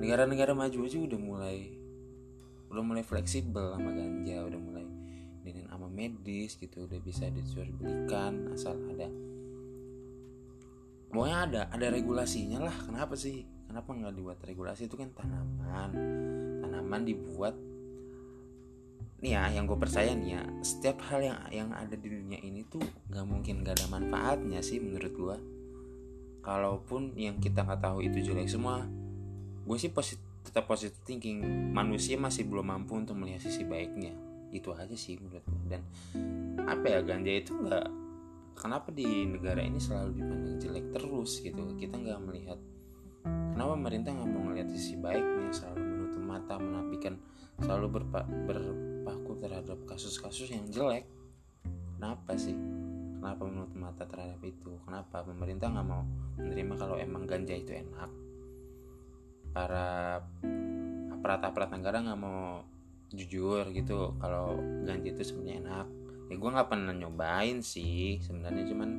negara-negara 0.00 0.56
maju 0.56 0.78
aja 0.80 0.96
udah 0.96 1.20
mulai 1.20 1.83
udah 2.74 2.82
mulai 2.82 3.06
fleksibel 3.06 3.78
sama 3.78 3.94
ganja 3.94 4.42
udah 4.42 4.60
mulai 4.60 4.86
dengan 5.46 5.70
ama 5.70 5.86
medis 5.86 6.58
gitu 6.58 6.90
udah 6.90 6.98
bisa 6.98 7.30
dijual 7.30 7.70
belikan 7.78 8.50
asal 8.50 8.74
ada 8.90 9.06
pokoknya 11.14 11.38
ada 11.46 11.60
ada 11.70 11.86
regulasinya 11.94 12.58
lah. 12.66 12.74
Kenapa 12.74 13.14
sih? 13.14 13.46
Kenapa 13.70 13.94
nggak 13.94 14.14
dibuat 14.18 14.38
regulasi? 14.42 14.90
Itu 14.90 14.98
kan 14.98 15.14
tanaman. 15.14 15.90
Tanaman 16.58 17.02
dibuat 17.06 17.54
nih 19.24 19.40
ya 19.40 19.56
yang 19.56 19.64
gue 19.64 19.78
percaya 19.80 20.12
nih 20.12 20.36
ya 20.36 20.42
setiap 20.60 21.00
hal 21.08 21.24
yang 21.24 21.38
yang 21.48 21.70
ada 21.72 21.96
di 21.96 22.12
dunia 22.12 22.36
ini 22.44 22.60
tuh 22.68 22.84
nggak 23.08 23.24
mungkin 23.24 23.64
gak 23.64 23.80
ada 23.80 23.88
manfaatnya 23.88 24.60
sih 24.60 24.84
menurut 24.84 25.12
gue 25.16 25.36
kalaupun 26.44 27.16
yang 27.16 27.40
kita 27.40 27.64
nggak 27.64 27.80
tahu 27.80 28.04
itu 28.04 28.20
jelek 28.20 28.52
semua 28.52 28.84
gue 29.64 29.76
sih 29.80 29.88
positif 29.88 30.20
tetap 30.44 30.68
positive 30.68 31.00
thinking. 31.08 31.40
Manusia 31.72 32.20
masih 32.20 32.44
belum 32.44 32.68
mampu 32.68 33.00
untuk 33.00 33.16
melihat 33.16 33.40
sisi 33.40 33.64
baiknya. 33.64 34.12
Itu 34.52 34.70
aja 34.76 34.92
sih 34.94 35.18
menurut 35.18 35.42
gue 35.42 35.62
dan 35.66 35.82
apa 36.68 36.86
ya 36.86 37.00
ganja 37.02 37.32
itu 37.32 37.50
nggak 37.58 37.86
kenapa 38.54 38.94
di 38.94 39.26
negara 39.26 39.58
ini 39.64 39.82
selalu 39.82 40.20
dipandang 40.20 40.56
jelek 40.60 40.86
terus 40.94 41.42
gitu? 41.42 41.62
Kita 41.74 41.96
nggak 41.98 42.20
melihat 42.22 42.60
kenapa 43.24 43.72
pemerintah 43.74 44.10
nggak 44.14 44.30
mau 44.30 44.44
melihat 44.52 44.68
sisi 44.70 44.94
baiknya? 45.00 45.50
Selalu 45.50 45.80
menutup 45.82 46.22
mata 46.22 46.54
menapikan 46.60 47.14
selalu 47.58 47.86
berpa, 47.98 48.26
berpaku 48.46 49.32
terhadap 49.42 49.78
kasus-kasus 49.88 50.52
yang 50.52 50.68
jelek. 50.70 51.08
Kenapa 51.98 52.36
sih? 52.36 52.54
Kenapa 53.18 53.42
menutup 53.48 53.78
mata 53.80 54.04
terhadap 54.04 54.38
itu? 54.44 54.76
Kenapa 54.84 55.24
pemerintah 55.24 55.72
nggak 55.72 55.86
mau 55.88 56.04
menerima 56.36 56.74
kalau 56.76 56.96
emang 57.00 57.24
ganja 57.24 57.56
itu 57.56 57.72
enak 57.72 58.23
para 59.54 60.18
aparat-aparat 61.14 61.70
negara 61.70 62.02
nggak 62.02 62.20
mau 62.20 62.66
jujur 63.14 63.70
gitu 63.70 64.18
kalau 64.18 64.58
ganja 64.82 65.14
itu 65.14 65.22
sebenarnya 65.22 65.62
enak. 65.62 65.86
Ya 66.28 66.34
gue 66.34 66.50
nggak 66.50 66.68
pernah 66.68 66.90
nyobain 66.90 67.62
sih 67.62 68.18
sebenarnya 68.18 68.66
cuman 68.66 68.90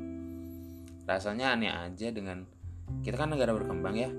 rasanya 1.06 1.54
aneh 1.54 1.70
aja 1.70 2.10
dengan 2.10 2.48
kita 3.04 3.20
kan 3.20 3.36
negara 3.36 3.54
berkembang 3.54 3.94
ya 4.00 4.10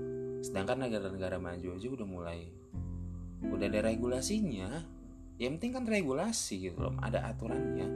sedangkan 0.45 0.87
negara-negara 0.87 1.41
maju 1.41 1.67
aja 1.75 1.87
udah 1.89 2.07
mulai 2.07 2.45
udah 3.41 3.65
ada 3.65 3.81
regulasinya. 3.89 4.69
Yang 5.37 5.51
penting 5.57 5.71
kan 5.73 5.85
regulasi 5.89 6.69
gitu 6.69 6.85
loh 6.85 6.93
ada 7.01 7.25
aturannya. 7.33 7.89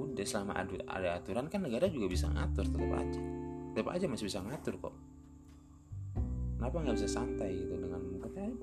Udah 0.00 0.24
selama 0.24 0.56
ada 0.88 1.08
aturan 1.20 1.52
kan 1.52 1.60
negara 1.60 1.86
juga 1.92 2.08
bisa 2.08 2.32
ngatur 2.32 2.64
tetap 2.64 2.92
aja. 2.96 3.20
Tetap 3.76 3.88
aja 3.92 4.04
masih 4.08 4.26
bisa 4.26 4.40
ngatur 4.40 4.80
kok 4.80 4.96
kenapa 6.58 6.82
nggak 6.82 6.96
bisa 6.98 7.08
santai 7.08 7.54
gitu 7.54 7.78
dengan 7.78 7.98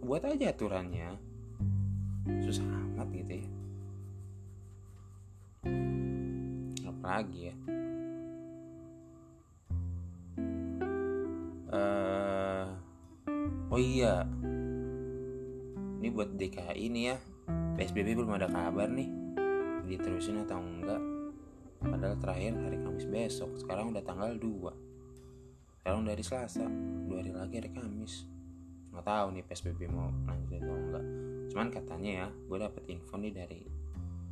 buat 0.05 0.21
aja 0.21 0.53
aturannya. 0.53 1.17
Susah 2.45 2.61
amat 2.61 3.09
gitu 3.09 3.41
ya. 3.41 3.49
Apalagi 6.85 7.39
ya. 7.49 7.55
Uh, 11.73 12.65
oh 13.73 13.81
iya. 13.81 14.29
Ini 15.97 16.07
buat 16.13 16.37
DKI 16.37 16.85
ini 16.85 17.01
ya. 17.09 17.17
PSBB 17.81 18.13
belum 18.13 18.37
ada 18.37 18.45
kabar 18.45 18.85
nih. 18.85 19.09
Diterusin 19.89 20.45
atau 20.45 20.61
enggak? 20.61 21.01
Padahal 21.81 22.17
terakhir 22.21 22.53
hari 22.61 22.77
Kamis 22.77 23.09
besok. 23.09 23.57
Sekarang 23.57 23.89
udah 23.89 24.05
tanggal 24.05 24.37
2 24.37 24.84
sekarang 25.85 26.01
dari 26.01 26.25
Selasa 26.25 26.65
dua 27.05 27.21
hari 27.21 27.29
lagi 27.29 27.61
hari 27.61 27.69
Kamis. 27.69 28.25
Nggak 28.89 29.05
tahu 29.05 29.27
nih 29.37 29.45
PSBB 29.45 29.85
mau 29.93 30.09
lanjut 30.25 30.57
atau 30.57 30.73
enggak. 30.81 31.05
Cuman 31.53 31.67
katanya 31.69 32.09
ya 32.09 32.27
gue 32.33 32.57
dapet 32.57 32.83
info 32.89 33.21
nih 33.21 33.29
dari 33.29 33.61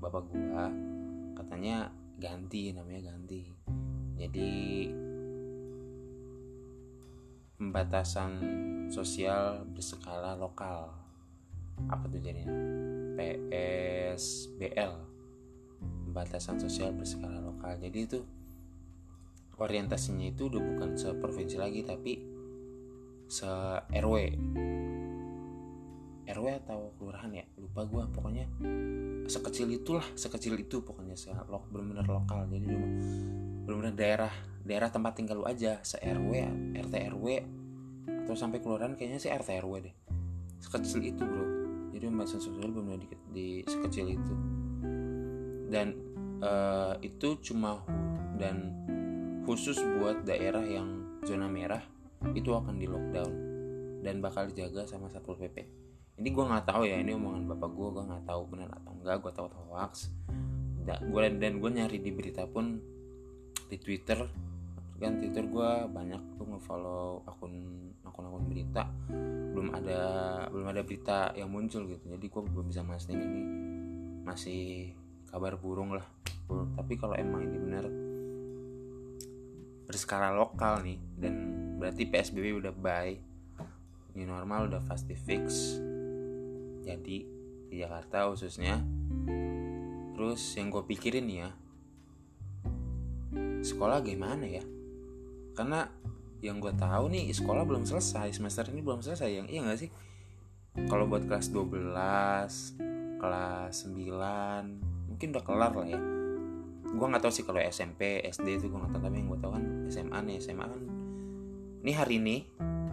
bapak 0.02 0.34
gue 0.34 0.66
katanya 1.38 1.94
ganti 2.18 2.74
namanya 2.74 3.14
ganti. 3.14 3.54
Jadi 4.18 4.50
pembatasan 7.62 8.32
sosial 8.90 9.62
berskala 9.78 10.34
lokal. 10.34 10.90
Apa 11.86 12.10
tuh 12.10 12.18
jadinya? 12.18 12.50
PSBL 13.14 14.94
pembatasan 16.10 16.58
sosial 16.58 16.98
berskala 16.98 17.46
lokal. 17.46 17.78
Jadi 17.78 18.00
itu 18.10 18.26
orientasinya 19.62 20.30
itu 20.34 20.50
udah 20.50 20.62
bukan 20.62 20.98
seprovinsi 20.98 21.58
lagi 21.62 21.86
tapi 21.86 22.14
se 23.30 23.50
RW 23.90 24.16
RW 26.24 26.46
atau 26.64 26.96
kelurahan 26.98 27.32
ya? 27.36 27.46
Lupa 27.60 27.84
gue 27.84 28.04
pokoknya 28.16 28.46
sekecil 29.28 29.68
itulah 29.76 30.06
sekecil 30.16 30.56
itu 30.56 30.80
pokoknya 30.82 31.20
se 31.20 31.30
lo 31.50 31.68
benar-benar 31.70 32.08
lokal. 32.08 32.48
Jadi 32.48 32.68
benar-benar 33.68 33.96
daerah 33.96 34.34
daerah 34.64 34.90
tempat 34.90 35.20
tinggal 35.20 35.44
lu 35.44 35.46
aja 35.46 35.84
se 35.84 36.00
RW 36.00 36.32
RT 36.80 36.94
RW 37.12 37.28
atau 38.24 38.36
sampai 38.40 38.64
kelurahan 38.64 38.96
kayaknya 38.96 39.20
sih 39.20 39.32
RT 39.32 39.60
RW 39.64 39.74
deh. 39.84 39.96
Sekecil 40.64 41.04
itu 41.04 41.24
bro. 41.24 41.46
Jadi 41.92 42.04
pembatasan 42.10 42.42
sosial 42.42 42.72
benar 42.72 42.98
di, 42.98 43.08
di 43.30 43.48
sekecil 43.68 44.16
itu. 44.16 44.34
Dan 45.68 45.94
uh, 46.40 46.96
itu 47.04 47.36
cuma 47.44 47.84
dan 48.40 48.72
khusus 49.44 49.80
buat 50.00 50.24
daerah 50.24 50.64
yang 50.64 51.20
zona 51.24 51.52
merah 51.52 51.84
itu 52.36 52.52
akan 52.52 52.80
di 52.80 52.88
lockdown 52.88 53.34
dan 54.04 54.20
bakal 54.24 54.48
dijaga 54.48 54.88
sama 54.88 55.12
satpol 55.12 55.36
pp 55.36 55.84
ini 56.14 56.30
gue 56.30 56.46
nggak 56.46 56.70
tahu 56.70 56.86
ya 56.86 57.02
ini 57.02 57.18
omongan 57.18 57.50
bapak 57.50 57.74
gue 57.74 57.88
gue 57.90 58.04
nggak 58.06 58.26
tahu 58.30 58.42
benar 58.54 58.70
atau 58.78 58.92
enggak 58.94 59.18
gue 59.18 59.32
tahu 59.34 59.48
hoax. 59.74 60.14
Gue 61.10 61.22
dan 61.42 61.58
gue 61.58 61.72
nyari 61.74 61.98
di 61.98 62.12
berita 62.14 62.46
pun 62.46 62.78
di 63.66 63.78
twitter. 63.82 64.30
Kan 65.02 65.18
twitter 65.18 65.50
gue 65.50 65.70
banyak 65.90 66.38
tuh 66.38 66.46
ngefollow 66.46 67.26
akun 67.26 67.54
akun 68.06 68.30
akun 68.30 68.46
berita. 68.46 68.86
Belum 69.58 69.74
ada 69.74 70.02
belum 70.54 70.68
ada 70.70 70.82
berita 70.86 71.34
yang 71.34 71.50
muncul 71.50 71.90
gitu 71.90 72.14
jadi 72.14 72.26
gue 72.30 72.42
belum 72.46 72.66
bisa 72.70 72.86
mastiin 72.86 73.18
ini. 73.18 73.44
Masih 74.22 74.94
kabar 75.34 75.58
burung 75.58 75.98
lah. 75.98 76.06
Tapi 76.78 76.94
kalau 76.94 77.18
emang 77.18 77.50
ini 77.50 77.58
benar 77.58 77.90
berskala 79.86 80.32
lokal 80.36 80.84
nih. 80.84 81.00
Dan 81.18 81.34
berarti 81.80 82.08
PSBB 82.08 82.56
udah 82.60 82.74
bye. 82.74 83.16
New 84.14 84.28
normal 84.28 84.70
udah 84.70 84.82
pasti 84.86 85.18
fix. 85.18 85.78
Jadi 86.84 87.18
di 87.72 87.76
Jakarta 87.80 88.30
khususnya. 88.30 88.82
Terus 90.14 90.42
yang 90.56 90.70
gue 90.70 90.84
pikirin 90.86 91.28
ya 91.28 91.50
sekolah 93.64 94.04
gimana 94.04 94.46
ya? 94.46 94.62
Karena 95.56 95.88
yang 96.44 96.60
gue 96.60 96.76
tahu 96.76 97.08
nih 97.08 97.32
sekolah 97.32 97.64
belum 97.64 97.88
selesai 97.88 98.36
semester 98.36 98.68
ini 98.70 98.84
belum 98.84 99.00
selesai. 99.00 99.30
Yang 99.32 99.48
iya 99.50 99.62
gak 99.64 99.80
sih? 99.80 99.90
Kalau 100.92 101.08
buat 101.08 101.24
kelas 101.26 101.50
12 101.50 103.24
kelas 103.24 103.76
9 103.88 105.08
mungkin 105.08 105.28
udah 105.32 105.44
kelar 105.48 105.72
lah 105.72 105.88
ya 105.88 106.13
gue 106.94 107.06
nggak 107.10 107.24
tahu 107.26 107.34
sih 107.34 107.44
kalau 107.44 107.58
SMP 107.58 108.22
SD 108.22 108.62
itu 108.62 108.66
gue 108.70 108.78
nggak 108.78 108.94
tahu 108.94 109.02
tapi 109.02 109.16
yang 109.18 109.28
gue 109.34 109.40
tahu 109.42 109.52
kan 109.58 109.64
SMA 109.90 110.20
nih 110.30 110.38
SMA 110.38 110.66
kan 110.70 110.82
ini 111.84 111.92
hari 111.92 112.16
ini 112.22 112.36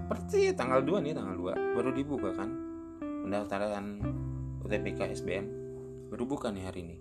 berarti 0.08 0.50
tanggal 0.56 0.80
2 0.82 1.04
nih 1.04 1.12
tanggal 1.12 1.36
2 1.36 1.76
baru 1.76 1.90
dibuka 1.92 2.32
kan 2.32 2.50
pendaftaran 3.00 4.00
UTBK 4.64 5.12
SBM 5.14 5.46
baru 6.10 6.26
buka 6.26 6.50
nih 6.50 6.64
hari 6.66 6.80
ini. 6.82 6.96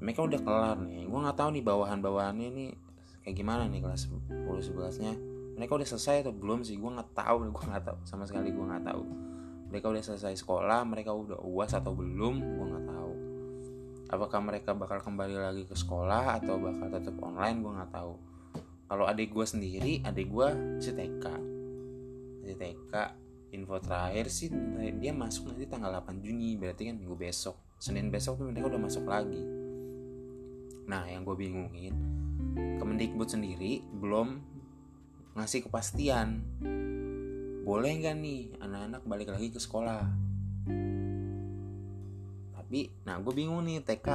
Mereka 0.00 0.24
udah 0.24 0.40
kelar 0.40 0.78
nih 0.80 1.04
gue 1.04 1.18
nggak 1.20 1.36
tahu 1.36 1.50
nih 1.52 1.64
bawahan-bawahannya 1.66 2.46
ini 2.48 2.64
kayak 3.20 3.36
gimana 3.36 3.68
nih 3.68 3.84
kelas 3.84 4.08
10 4.08 4.48
11 4.48 5.04
nya 5.04 5.12
mereka 5.60 5.76
udah 5.76 5.88
selesai 5.92 6.24
atau 6.24 6.32
belum 6.32 6.64
sih 6.64 6.80
gue 6.80 6.88
nggak 6.88 7.12
tahu 7.12 7.44
gue 7.56 7.64
nggak 7.68 7.84
tahu 7.84 7.98
sama 8.08 8.24
sekali 8.24 8.48
gue 8.54 8.64
nggak 8.64 8.84
tahu. 8.86 9.02
Mereka 9.70 9.86
udah 9.86 10.02
selesai 10.02 10.34
sekolah 10.40 10.82
mereka 10.88 11.12
udah 11.12 11.38
uas 11.44 11.76
atau 11.76 11.92
belum 11.92 12.40
gue 12.40 12.66
nggak 12.68 12.86
tahu 12.88 12.99
apakah 14.10 14.42
mereka 14.42 14.74
bakal 14.74 14.98
kembali 14.98 15.38
lagi 15.38 15.64
ke 15.70 15.78
sekolah 15.78 16.42
atau 16.42 16.58
bakal 16.58 16.90
tetap 16.90 17.14
online 17.22 17.62
gue 17.62 17.72
nggak 17.72 17.92
tahu. 17.94 18.14
Kalau 18.90 19.04
adik 19.06 19.30
gue 19.30 19.46
sendiri 19.46 19.92
adik 20.02 20.26
gue 20.26 20.48
si 20.82 20.90
TK 20.90 21.24
si 22.42 22.54
TK 22.58 22.94
info 23.54 23.78
terakhir 23.78 24.26
sih 24.26 24.50
dia 24.98 25.14
masuk 25.14 25.54
nanti 25.54 25.70
tanggal 25.70 25.94
8 26.02 26.18
Juni 26.18 26.58
berarti 26.58 26.90
kan 26.90 26.98
minggu 26.98 27.14
besok. 27.14 27.54
Senin 27.78 28.10
besok 28.10 28.42
tuh 28.42 28.50
mereka 28.50 28.66
udah 28.66 28.82
masuk 28.82 29.06
lagi. 29.06 29.40
Nah 30.90 31.06
yang 31.06 31.22
gue 31.22 31.38
bingungin 31.38 31.94
Kemendikbud 32.50 33.30
sendiri 33.30 33.86
belum 33.94 34.42
ngasih 35.38 35.70
kepastian. 35.70 36.42
Boleh 37.62 37.92
nggak 38.02 38.16
nih 38.18 38.58
anak-anak 38.58 39.02
balik 39.06 39.30
lagi 39.30 39.54
ke 39.54 39.62
sekolah 39.62 40.29
tapi 42.70 42.86
nah 43.02 43.18
gue 43.18 43.34
bingung 43.34 43.66
nih 43.66 43.82
TK 43.82 44.06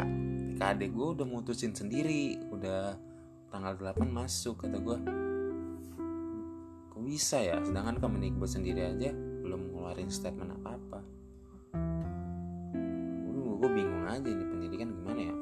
TK 0.56 0.64
adek 0.64 0.96
gue 0.96 1.08
udah 1.20 1.28
mutusin 1.28 1.76
sendiri. 1.76 2.40
Udah 2.56 2.96
tanggal 3.52 3.76
8 3.76 4.08
masuk 4.08 4.64
kata 4.64 4.80
gue 4.80 4.96
kok 6.88 7.04
bisa 7.04 7.44
ya? 7.44 7.60
Sedangkan 7.60 8.00
Kemendikbud 8.00 8.48
sendiri 8.48 8.96
aja 8.96 9.12
belum 9.44 9.76
ngeluarin 9.76 10.08
statement 10.08 10.56
apa 10.56 10.72
apa 10.72 11.00
gue 13.60 13.70
bingung 13.76 14.08
aja 14.08 14.24
nih 14.24 14.48
pendidikan 14.48 14.88
gimana 15.04 15.20
ya? 15.20 15.36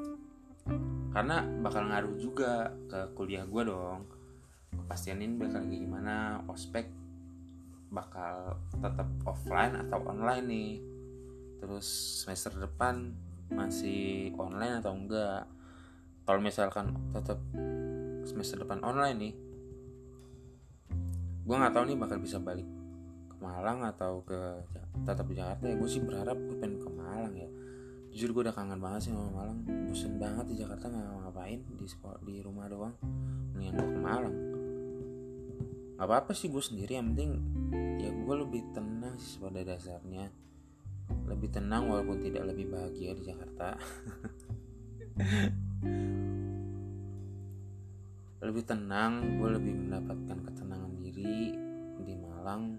Karena 1.14 1.36
bakal 1.62 1.86
ngaruh 1.86 2.18
juga 2.18 2.74
ke 2.90 3.14
kuliah 3.14 3.46
gue 3.46 3.62
dong. 3.62 4.10
Kepastian 4.74 5.22
ini 5.22 5.38
bakal 5.38 5.62
gimana 5.70 6.42
ospek 6.50 6.90
bakal 7.94 8.58
tetap 8.74 9.06
offline 9.22 9.86
atau 9.86 10.02
online 10.02 10.46
nih 10.50 10.93
terus 11.64 11.88
semester 12.20 12.52
depan 12.60 13.16
masih 13.48 14.36
online 14.36 14.84
atau 14.84 14.92
enggak? 14.92 15.48
Kalau 16.28 16.40
misalkan 16.44 16.92
tetap 17.16 17.40
semester 18.28 18.60
depan 18.60 18.84
online 18.84 19.16
nih 19.16 19.34
gue 21.44 21.56
nggak 21.56 21.76
tahu 21.76 21.84
nih 21.92 21.96
bakal 22.00 22.16
bisa 22.20 22.40
balik 22.40 22.64
ke 23.28 23.36
Malang 23.36 23.84
atau 23.84 24.24
ke 24.24 24.64
tetap 25.08 25.24
di 25.28 25.36
Jakarta 25.40 25.64
ya. 25.68 25.76
Gue 25.76 25.88
sih 25.88 26.00
berharap 26.04 26.36
gue 26.36 26.56
pengen 26.60 26.80
ke 26.80 26.88
Malang 26.92 27.32
ya. 27.36 27.48
Jujur 28.12 28.32
gue 28.32 28.42
udah 28.48 28.56
kangen 28.56 28.80
banget 28.80 29.08
sih 29.08 29.10
sama 29.12 29.28
Malang. 29.32 29.64
Bosen 29.64 30.16
banget 30.20 30.44
di 30.52 30.56
Jakarta 30.60 30.88
nggak 30.88 31.08
ngapain 31.28 31.60
di 31.80 31.86
sekolah 31.88 32.20
di 32.24 32.40
rumah 32.40 32.68
doang. 32.68 32.94
Mendingan 33.52 33.76
gue 33.76 33.88
ke 33.92 34.00
Malang. 34.00 34.36
Nggak 35.96 36.06
apa 36.08 36.14
apa 36.16 36.32
sih 36.32 36.48
gue 36.48 36.60
sendiri 36.64 36.96
yang 36.96 37.12
penting 37.12 37.40
ya 38.00 38.08
gue 38.12 38.34
lebih 38.36 38.64
tenang 38.72 39.16
sih 39.20 39.36
pada 39.40 39.60
dasarnya 39.60 40.32
lebih 41.24 41.48
tenang 41.50 41.88
walaupun 41.88 42.20
tidak 42.20 42.52
lebih 42.52 42.72
bahagia 42.72 43.12
di 43.16 43.22
Jakarta. 43.24 43.68
Lebih 48.44 48.60
tenang 48.68 49.40
gue 49.40 49.56
lebih 49.56 49.72
mendapatkan 49.72 50.36
ketenangan 50.44 50.92
diri 51.00 51.56
di 52.04 52.12
Malang 52.12 52.76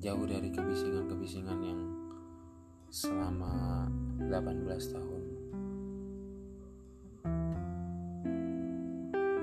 jauh 0.00 0.24
dari 0.24 0.48
kebisingan-kebisingan 0.48 1.58
yang 1.60 1.80
selama 2.88 3.84
18 4.24 4.64
tahun 4.88 5.22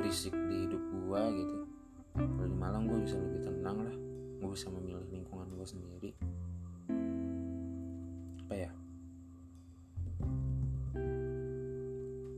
berisik 0.02 0.34
di 0.34 0.56
hidup 0.66 0.82
gue 0.90 1.22
gitu. 1.38 1.58
Kalau 2.18 2.48
di 2.50 2.58
Malang 2.58 2.90
gue 2.90 3.06
bisa 3.06 3.22
lebih 3.22 3.46
tenang 3.46 3.78
lah 3.86 3.96
gue 4.42 4.50
bisa 4.50 4.74
memilih 4.74 5.06
lingkungan 5.14 5.54
gue 5.54 5.68
sendiri 5.70 6.12
apa 8.52 8.68
ya? 8.68 8.72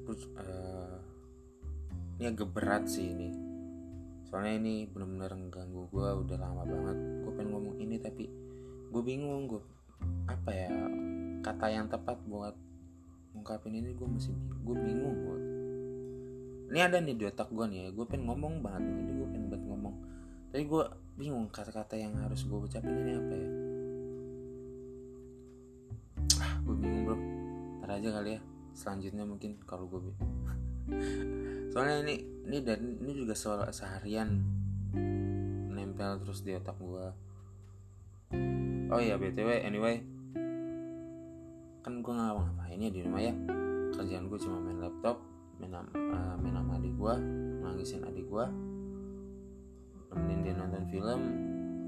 Terus 0.06 0.22
uh, 0.38 1.02
ini 2.22 2.30
agak 2.30 2.54
berat 2.54 2.86
sih 2.86 3.18
ini. 3.18 3.34
Soalnya 4.30 4.62
ini 4.62 4.86
bener-bener 4.86 5.34
mengganggu 5.34 5.90
gue 5.90 6.10
udah 6.22 6.38
lama 6.38 6.70
banget. 6.70 6.98
Gue 7.26 7.34
pengen 7.34 7.50
ngomong 7.58 7.82
ini 7.82 7.98
tapi 7.98 8.30
gue 8.94 9.02
bingung 9.02 9.50
gue 9.50 9.58
apa 10.30 10.54
ya 10.54 10.70
kata 11.42 11.66
yang 11.74 11.90
tepat 11.90 12.22
buat 12.30 12.54
ngungkapin 13.34 13.74
ini 13.74 13.98
gue 13.98 14.06
masih 14.06 14.38
gue 14.38 14.76
bingung 14.78 15.18
gue 15.18 15.40
ini 16.70 16.78
ada 16.78 17.02
nih 17.02 17.18
di 17.18 17.26
otak 17.26 17.50
gue 17.50 17.66
nih 17.66 17.80
ya 17.80 17.90
gue 17.90 18.06
pengen 18.06 18.30
ngomong 18.30 18.62
banget 18.62 18.86
ini 18.86 19.18
gue 19.18 19.28
pengen 19.34 19.50
banget 19.50 19.66
ngomong. 19.66 19.96
Tapi 20.54 20.64
gue 20.70 20.84
bingung 21.18 21.50
kata-kata 21.50 21.98
yang 21.98 22.14
harus 22.22 22.46
gue 22.46 22.60
ucapin 22.70 23.02
ini 23.02 23.18
apa 23.18 23.34
ya 23.34 23.63
aja 28.04 28.20
kali 28.20 28.36
ya. 28.36 28.42
Selanjutnya 28.76 29.24
mungkin 29.24 29.56
kalau 29.64 29.88
gue 29.88 30.12
soalnya 31.72 32.04
ini 32.04 32.20
ini 32.44 32.58
dan 32.60 33.00
ini 33.00 33.16
juga 33.16 33.32
soal 33.32 33.64
seharian 33.72 34.44
nempel 35.72 36.20
terus 36.20 36.44
di 36.44 36.52
otak 36.52 36.76
gue 36.84 37.08
oh 38.92 39.00
iya 39.00 39.16
btw 39.16 39.64
anyway. 39.64 40.04
Kan 41.80 42.04
gue 42.04 42.12
nggak 42.12 42.36
ngapain 42.36 42.84
ya 42.84 42.92
di 42.92 43.00
rumah 43.08 43.24
ya. 43.24 43.34
Kerjaan 43.96 44.28
gue 44.28 44.40
cuma 44.44 44.60
main 44.60 44.84
laptop 44.84 45.24
main, 45.64 45.72
uh, 45.72 46.36
main 46.44 46.60
sama 46.60 46.76
adik 46.76 46.92
gue 47.00 47.16
nangisin 47.64 48.04
adik 48.04 48.28
gue 48.28 48.46
nemenin 50.12 50.40
dia 50.44 50.54
nonton 50.60 50.84
film 50.92 51.22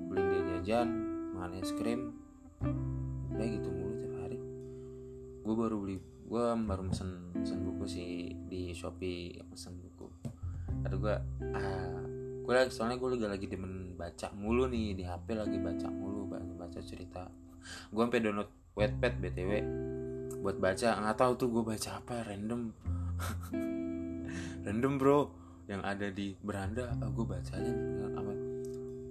beliin 0.07 0.31
dia 0.31 0.43
jajan 0.63 0.87
makan 1.35 1.59
es 1.59 1.75
krim. 1.75 2.15
Udah 3.35 3.47
gitu 3.51 3.67
mulu 3.67 3.94
gue 5.45 5.53
baru 5.53 5.77
beli 5.77 5.97
gue 6.25 6.41
baru 6.41 6.81
mesen 6.89 7.29
mesen 7.37 7.61
buku 7.61 7.85
sih 7.85 8.33
di 8.49 8.73
shopee 8.73 9.37
mesen 9.45 9.77
buku. 9.77 10.09
Kata 10.81 10.95
gue 10.97 11.15
ah 11.53 12.01
gue 12.41 12.53
lagi 12.53 12.73
soalnya 12.73 12.97
gue 12.97 13.09
lagi 13.13 13.25
lagi 13.29 13.45
demen 13.45 13.93
baca 13.93 14.33
mulu 14.33 14.65
nih 14.65 14.97
di 14.97 15.03
hp 15.05 15.25
lagi 15.37 15.57
baca 15.61 15.87
mulu 15.93 16.25
baca 16.25 16.49
baca 16.57 16.79
cerita. 16.81 17.29
Gue 17.93 18.01
sampai 18.01 18.25
download 18.25 18.49
wetpad 18.73 19.13
btw 19.21 19.51
buat 20.41 20.57
baca. 20.57 20.97
Nggak 20.97 21.17
tahu 21.17 21.31
tuh 21.37 21.47
gue 21.53 21.63
baca 21.63 21.89
apa 22.01 22.25
random. 22.25 22.61
Random 24.65 24.93
bro. 24.97 25.19
Yang 25.65 25.81
ada 25.81 26.07
di 26.13 26.27
beranda 26.41 26.93
ah, 26.97 27.09
gue 27.09 27.25
baca 27.25 27.53
aja 27.53 27.69
nih 27.69 28.17
apa? 28.17 28.33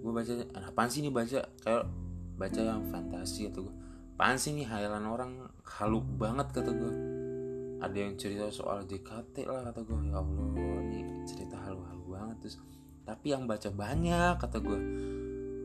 Gue 0.03 0.13
baca 0.15 0.33
apaan 0.67 0.91
sih 0.91 1.03
nih 1.07 1.15
baca? 1.15 1.47
Kayak 1.63 1.87
baca 2.35 2.61
yang 2.63 2.83
fantasi 2.91 3.51
atau 3.51 3.71
gue 3.71 3.75
apaan 4.15 4.39
sih 4.39 4.55
nih 4.55 4.63
hayalan 4.71 5.11
orang 5.11 5.33
halu 5.67 5.99
banget 5.99 6.55
kata 6.55 6.71
gue 6.71 6.95
ada 7.83 7.99
yang 7.99 8.15
cerita 8.15 8.47
soal 8.47 8.87
JKT 8.87 9.43
lah 9.43 9.67
kata 9.67 9.83
gue 9.83 9.99
ya 10.07 10.23
Allah 10.23 10.79
ini 10.87 11.27
cerita 11.27 11.59
halu-halu 11.59 12.15
banget 12.15 12.37
terus. 12.47 12.63
Tapi 13.03 13.35
yang 13.35 13.51
baca 13.51 13.69
banyak 13.75 14.39
kata 14.39 14.63
gue 14.63 14.79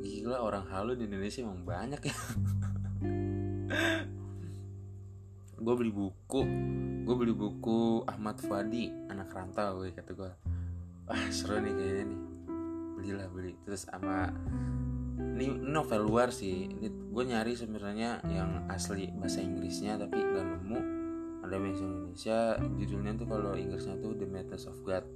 gila 0.02 0.42
orang 0.42 0.66
halu 0.66 0.98
di 0.98 1.06
Indonesia 1.06 1.46
emang 1.46 1.62
banyak 1.62 2.02
ya. 2.02 2.16
Gue 5.60 5.76
beli 5.76 5.92
buku. 5.92 6.42
Gue 7.04 7.16
beli 7.20 7.36
buku 7.36 8.08
Ahmad 8.08 8.40
Fuadi 8.40 8.88
anak 9.12 9.30
rantau 9.36 9.84
gue 9.84 9.92
kata 9.92 10.16
gue 10.16 10.32
wah 11.04 11.24
seru 11.30 11.60
nih 11.60 11.72
kayaknya 11.76 12.04
nih. 12.16 12.22
Belilah 12.98 13.28
beli. 13.30 13.54
Terus 13.62 13.86
sama 13.86 14.32
ini 15.40 15.56
novel 15.56 16.04
luar 16.04 16.36
sih. 16.36 16.68
Ini 16.68 16.88
gue 16.92 17.24
nyari 17.24 17.56
sebenarnya 17.56 18.20
yang 18.28 18.68
asli 18.68 19.08
bahasa 19.16 19.40
Inggrisnya 19.40 19.96
tapi 19.96 20.20
nggak 20.20 20.46
nemu. 20.60 20.80
Ada 21.48 21.56
bahasa 21.56 21.84
Indonesia 21.88 22.38
judulnya 22.76 23.12
tuh 23.16 23.28
kalau 23.32 23.56
Inggrisnya 23.56 23.96
tuh 24.04 24.12
The 24.20 24.28
Matters 24.28 24.68
of 24.68 24.84
God. 24.84 25.08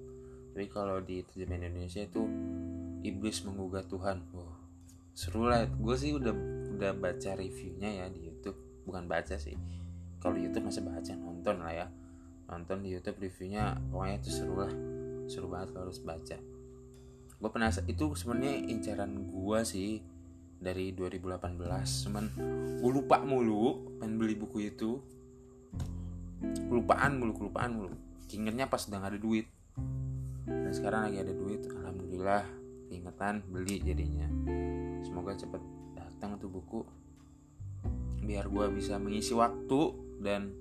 Tapi 0.55 0.65
kalau 0.71 1.03
di 1.03 1.27
terjemahan 1.27 1.67
Indonesia 1.67 2.07
itu 2.07 2.23
iblis 3.03 3.43
menggugat 3.43 3.91
Tuhan. 3.91 4.23
Wow 4.31 4.63
seru 5.13 5.45
lah. 5.45 5.69
Gue 5.69 5.95
sih 5.95 6.12
udah 6.17 6.33
udah 6.73 6.91
baca 6.97 7.31
reviewnya 7.38 7.89
ya 8.03 8.05
di 8.09 8.27
YouTube. 8.27 8.57
Bukan 8.83 9.05
baca 9.05 9.38
sih. 9.38 9.55
Kalau 10.19 10.36
di 10.36 10.49
YouTube 10.49 10.67
masih 10.67 10.83
baca 10.83 11.13
nonton 11.13 11.55
lah 11.62 11.73
ya. 11.73 11.88
Nonton 12.49 12.83
di 12.83 12.91
YouTube 12.91 13.21
reviewnya 13.21 13.77
pokoknya 13.93 14.15
itu 14.19 14.29
seru 14.33 14.55
lah. 14.57 14.73
Seru 15.29 15.47
banget 15.47 15.77
harus 15.77 16.01
baca. 16.01 16.38
Gue 17.39 17.49
penasaran 17.51 17.88
itu 17.88 18.03
sebenarnya 18.17 18.55
incaran 18.67 19.12
gue 19.29 19.59
sih 19.63 20.01
dari 20.63 20.95
2018 20.95 22.08
cuman 22.08 22.26
gue 22.80 22.91
lupa 22.91 23.19
mulu 23.19 23.99
pengen 23.99 24.15
beli 24.15 24.36
buku 24.39 24.71
itu. 24.71 25.04
Kelupaan 26.43 27.19
mulu 27.19 27.36
kelupaan 27.36 27.71
mulu. 27.76 27.95
Ingetnya 28.34 28.71
pas 28.71 28.82
gak 28.88 29.04
ada 29.04 29.19
duit. 29.19 29.45
Dan 30.47 30.71
sekarang 30.71 31.12
lagi 31.12 31.19
ada 31.21 31.34
duit 31.36 31.62
alhamdulillah. 31.67 32.43
Ingetan 32.89 33.43
beli 33.52 33.84
jadinya. 33.84 34.28
Semoga 35.04 35.36
cepet 35.36 35.62
datang 35.93 36.39
tuh 36.39 36.49
buku. 36.49 36.82
Biar 38.23 38.47
gue 38.47 38.65
bisa 38.71 38.95
mengisi 38.97 39.36
waktu 39.36 39.82
dan 40.23 40.56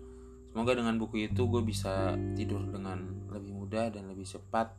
semoga 0.51 0.75
dengan 0.77 0.99
buku 0.99 1.31
itu 1.31 1.47
gue 1.47 1.63
bisa 1.63 2.19
tidur 2.35 2.67
dengan 2.67 3.31
lebih 3.31 3.55
mudah 3.55 3.89
dan 3.89 4.11
lebih 4.11 4.27
cepat 4.27 4.75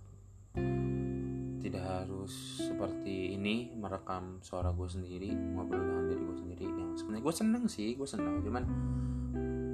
tidak 1.64 1.84
harus 1.88 2.60
seperti 2.60 3.40
ini 3.40 3.72
merekam 3.80 4.44
suara 4.44 4.76
gue 4.76 4.84
sendiri 4.84 5.32
ngobrol 5.32 5.80
dengan 5.80 6.06
diri 6.12 6.22
gue 6.28 6.38
sendiri. 6.44 6.66
Yang 6.68 6.92
sebenarnya 7.00 7.24
gue 7.24 7.36
seneng 7.40 7.64
sih 7.72 7.90
gue 7.96 8.04
seneng. 8.04 8.44
Cuman 8.44 8.64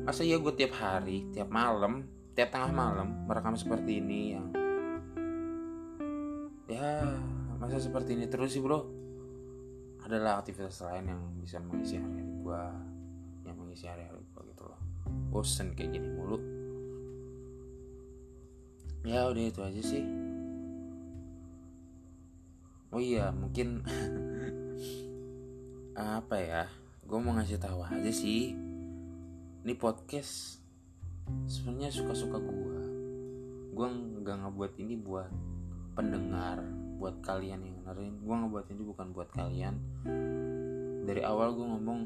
masa 0.05 0.21
ya 0.21 0.37
gue 0.37 0.53
tiap 0.53 0.77
hari 0.77 1.25
tiap 1.33 1.49
malam 1.49 2.05
tiap 2.37 2.53
tengah 2.53 2.69
malam 2.69 3.25
merekam 3.25 3.57
seperti 3.57 3.97
ini 3.97 4.37
yang 4.37 4.45
ya 6.69 7.09
masa 7.57 7.81
seperti 7.81 8.13
ini 8.13 8.29
terus 8.29 8.53
sih 8.53 8.61
bro. 8.61 8.85
Adalah 10.05 10.45
aktivitas 10.45 10.85
lain 10.85 11.09
yang 11.09 11.21
bisa 11.41 11.57
mengisi 11.57 11.97
hari-hari 11.97 12.37
gue 12.37 12.63
yang 13.49 13.57
mengisi 13.57 13.89
hari-hari 13.89 14.21
gue 14.21 14.41
gitu 14.53 14.63
loh. 14.69 14.79
Bosen 15.33 15.73
kayak 15.73 15.97
gini 15.97 16.05
mulu. 16.13 16.37
Ya 19.09 19.25
udah 19.25 19.41
itu 19.41 19.63
aja 19.65 19.81
sih 19.81 20.28
oh 22.89 23.01
iya 23.01 23.29
mungkin 23.29 23.85
apa 25.99 26.35
ya? 26.39 26.63
Gue 27.05 27.19
mau 27.21 27.33
ngasih 27.37 27.61
tahu 27.61 27.85
aja 27.85 28.11
sih. 28.13 28.53
Ini 29.65 29.73
podcast 29.77 30.61
sebenarnya 31.45 31.93
suka-suka 31.93 32.41
gue 32.41 32.77
gue 33.69 33.87
nggak 34.25 34.37
ngebuat 34.43 34.73
ini 34.81 34.99
buat 34.99 35.31
pendengar 35.95 36.59
buat 36.99 37.21
kalian 37.23 37.63
yang 37.63 37.75
dengerin. 37.83 38.15
Gue 38.25 38.35
ngebuat 38.35 38.65
ini 38.73 38.81
bukan 38.83 39.07
buat 39.15 39.29
kalian. 39.31 39.75
Dari 41.05 41.21
awal 41.23 41.55
gue 41.55 41.63
ngomong 41.63 42.01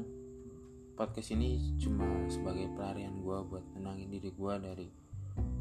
podcast 0.94 1.34
ini 1.34 1.74
cuma 1.82 2.06
sebagai 2.30 2.70
pelarian 2.78 3.18
gue 3.18 3.38
buat 3.50 3.64
menangin 3.74 4.14
diri 4.14 4.30
gue 4.30 4.54
dari 4.62 4.88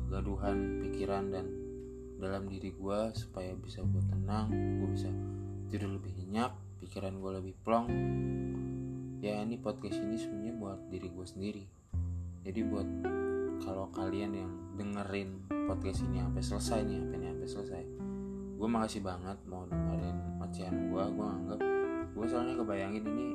kegaduhan 0.05 0.85
pikiran 0.85 1.25
dan 1.33 1.45
dalam 2.21 2.49
diri 2.49 2.73
gue 2.73 2.99
supaya 3.15 3.53
bisa 3.57 3.81
gue 3.81 4.03
tenang 4.09 4.51
gue 4.51 4.89
bisa 4.91 5.09
tidur 5.69 5.97
lebih 5.97 6.13
nyenyak 6.19 6.53
pikiran 6.83 7.15
gue 7.17 7.31
lebih 7.39 7.55
plong. 7.63 7.87
Ya 9.23 9.39
ini 9.39 9.55
podcast 9.55 10.03
ini 10.03 10.19
sebenarnya 10.19 10.53
buat 10.59 10.79
diri 10.91 11.07
gue 11.07 11.25
sendiri. 11.25 11.63
Jadi 12.43 12.59
buat 12.67 12.87
kalau 13.63 13.87
kalian 13.95 14.31
yang 14.35 14.51
dengerin 14.75 15.47
podcast 15.47 16.03
ini 16.03 16.19
sampai 16.19 16.43
selesai 16.43 16.79
nih 16.83 16.97
sampai 16.99 17.17
ini 17.17 17.27
sampai 17.31 17.49
selesai 17.49 17.83
gue 18.59 18.67
makasih 18.71 19.01
banget 19.03 19.37
mau 19.47 19.63
dengerin 19.67 20.17
ocehan 20.39 20.75
gue 20.91 21.03
gue 21.03 21.27
anggap 21.27 21.59
gue 22.15 22.25
soalnya 22.27 22.55
kebayangin 22.59 23.03
ini 23.07 23.27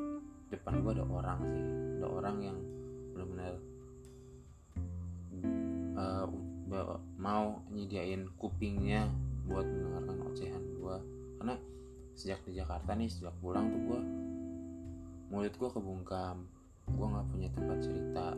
depan 0.49 0.81
gue 0.85 0.93
ada 0.97 1.05
orang 1.05 1.41
sih 1.49 1.65
ada 2.01 2.07
orang 2.09 2.37
yang 2.41 2.59
benar-benar 3.13 3.55
uh, 5.97 6.27
mau 7.17 7.65
nyediain 7.73 8.29
kupingnya 8.37 9.09
buat 9.49 9.65
mendengarkan 9.65 10.29
ocehan 10.29 10.65
gue 10.77 10.97
karena 11.41 11.55
sejak 12.13 12.45
di 12.45 12.61
Jakarta 12.61 12.93
nih 12.93 13.09
sejak 13.09 13.33
pulang 13.41 13.73
tuh 13.73 13.81
gue 13.81 14.01
mulut 15.29 15.55
gue 15.55 15.71
kebungkam. 15.71 16.49
Gue 16.89 17.07
nggak 17.07 17.27
punya 17.29 17.49
tempat 17.53 17.79
cerita. 17.85 18.33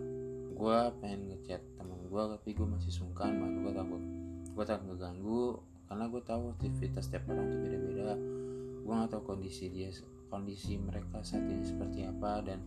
Gue 0.50 0.78
pengen 0.98 1.30
ngechat 1.30 1.62
temen 1.78 2.00
gue 2.10 2.22
tapi 2.36 2.48
gue 2.52 2.66
masih 2.66 2.92
sungkan 2.92 3.30
banget 3.38 3.56
gue 3.62 3.72
takut. 3.78 4.02
Gue 4.50 4.64
takut 4.66 4.84
ngeganggu 4.90 5.44
karena 5.86 6.04
gue 6.06 6.22
tahu 6.22 6.42
aktivitas 6.58 7.06
setiap 7.06 7.30
orang 7.30 7.46
tuh 7.46 7.60
beda-beda. 7.62 8.18
Gue 8.82 8.92
nggak 8.92 9.10
tahu 9.14 9.22
kondisi 9.34 9.70
dia 9.70 9.88
kondisi 10.30 10.78
mereka 10.78 11.22
saat 11.22 11.46
ini 11.46 11.62
seperti 11.62 12.06
apa 12.06 12.42
dan 12.42 12.62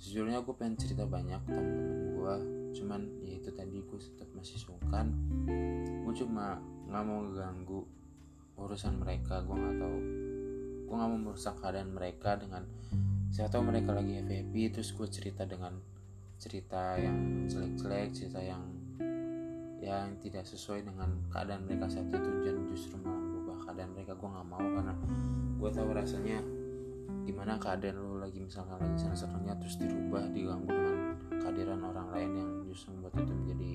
sejujurnya 0.00 0.40
gue 0.40 0.54
pengen 0.56 0.80
cerita 0.80 1.04
banyak 1.04 1.44
temen-temen 1.44 2.16
gue 2.16 2.34
cuman 2.72 3.00
ya 3.20 3.36
itu 3.36 3.50
tadi 3.52 3.84
gue 3.84 3.98
tetap 4.00 4.28
masih 4.32 4.56
sungkan. 4.56 5.12
Gue 6.06 6.14
cuma 6.16 6.56
nggak 6.88 7.04
mau 7.04 7.20
ngeganggu 7.26 7.80
urusan 8.56 8.96
mereka. 8.96 9.44
Gue 9.44 9.56
nggak 9.58 9.76
tahu. 9.76 9.98
Gue 10.88 10.94
nggak 10.96 11.10
mau 11.10 11.20
merusak 11.20 11.54
keadaan 11.60 11.92
mereka 11.92 12.40
dengan 12.40 12.64
saya 13.30 13.46
tahu 13.46 13.62
mereka 13.62 13.94
lagi 13.94 14.18
happy 14.18 14.74
terus 14.74 14.90
gue 14.90 15.06
cerita 15.06 15.46
dengan 15.46 15.78
cerita 16.40 16.98
yang 16.98 17.46
jelek-jelek 17.46 18.10
cerita 18.10 18.40
yang 18.42 18.64
yang 19.80 20.16
tidak 20.20 20.44
sesuai 20.48 20.84
dengan 20.84 21.12
keadaan 21.28 21.68
mereka 21.68 21.92
saat 21.92 22.08
itu. 22.08 22.30
Dan 22.46 22.68
justru 22.72 22.96
malah 23.00 23.20
berubah 23.20 23.56
keadaan 23.68 23.90
mereka. 23.92 24.16
Gue 24.16 24.28
nggak 24.32 24.48
mau 24.48 24.64
karena 24.64 24.94
gue 25.60 25.70
tahu 25.70 25.90
rasanya 25.92 26.38
gimana 27.30 27.62
keadaan 27.62 28.02
lo 28.02 28.18
lagi 28.18 28.42
misalkan 28.42 28.82
lagi 28.82 29.06
senang-senangnya 29.06 29.54
terus 29.62 29.78
dirubah 29.78 30.26
diganggu 30.34 30.66
dengan 30.66 30.98
kehadiran 31.30 31.80
orang 31.86 32.08
lain 32.10 32.30
yang 32.34 32.50
justru 32.66 32.90
membuat 32.90 33.22
itu 33.22 33.32
menjadi 33.38 33.70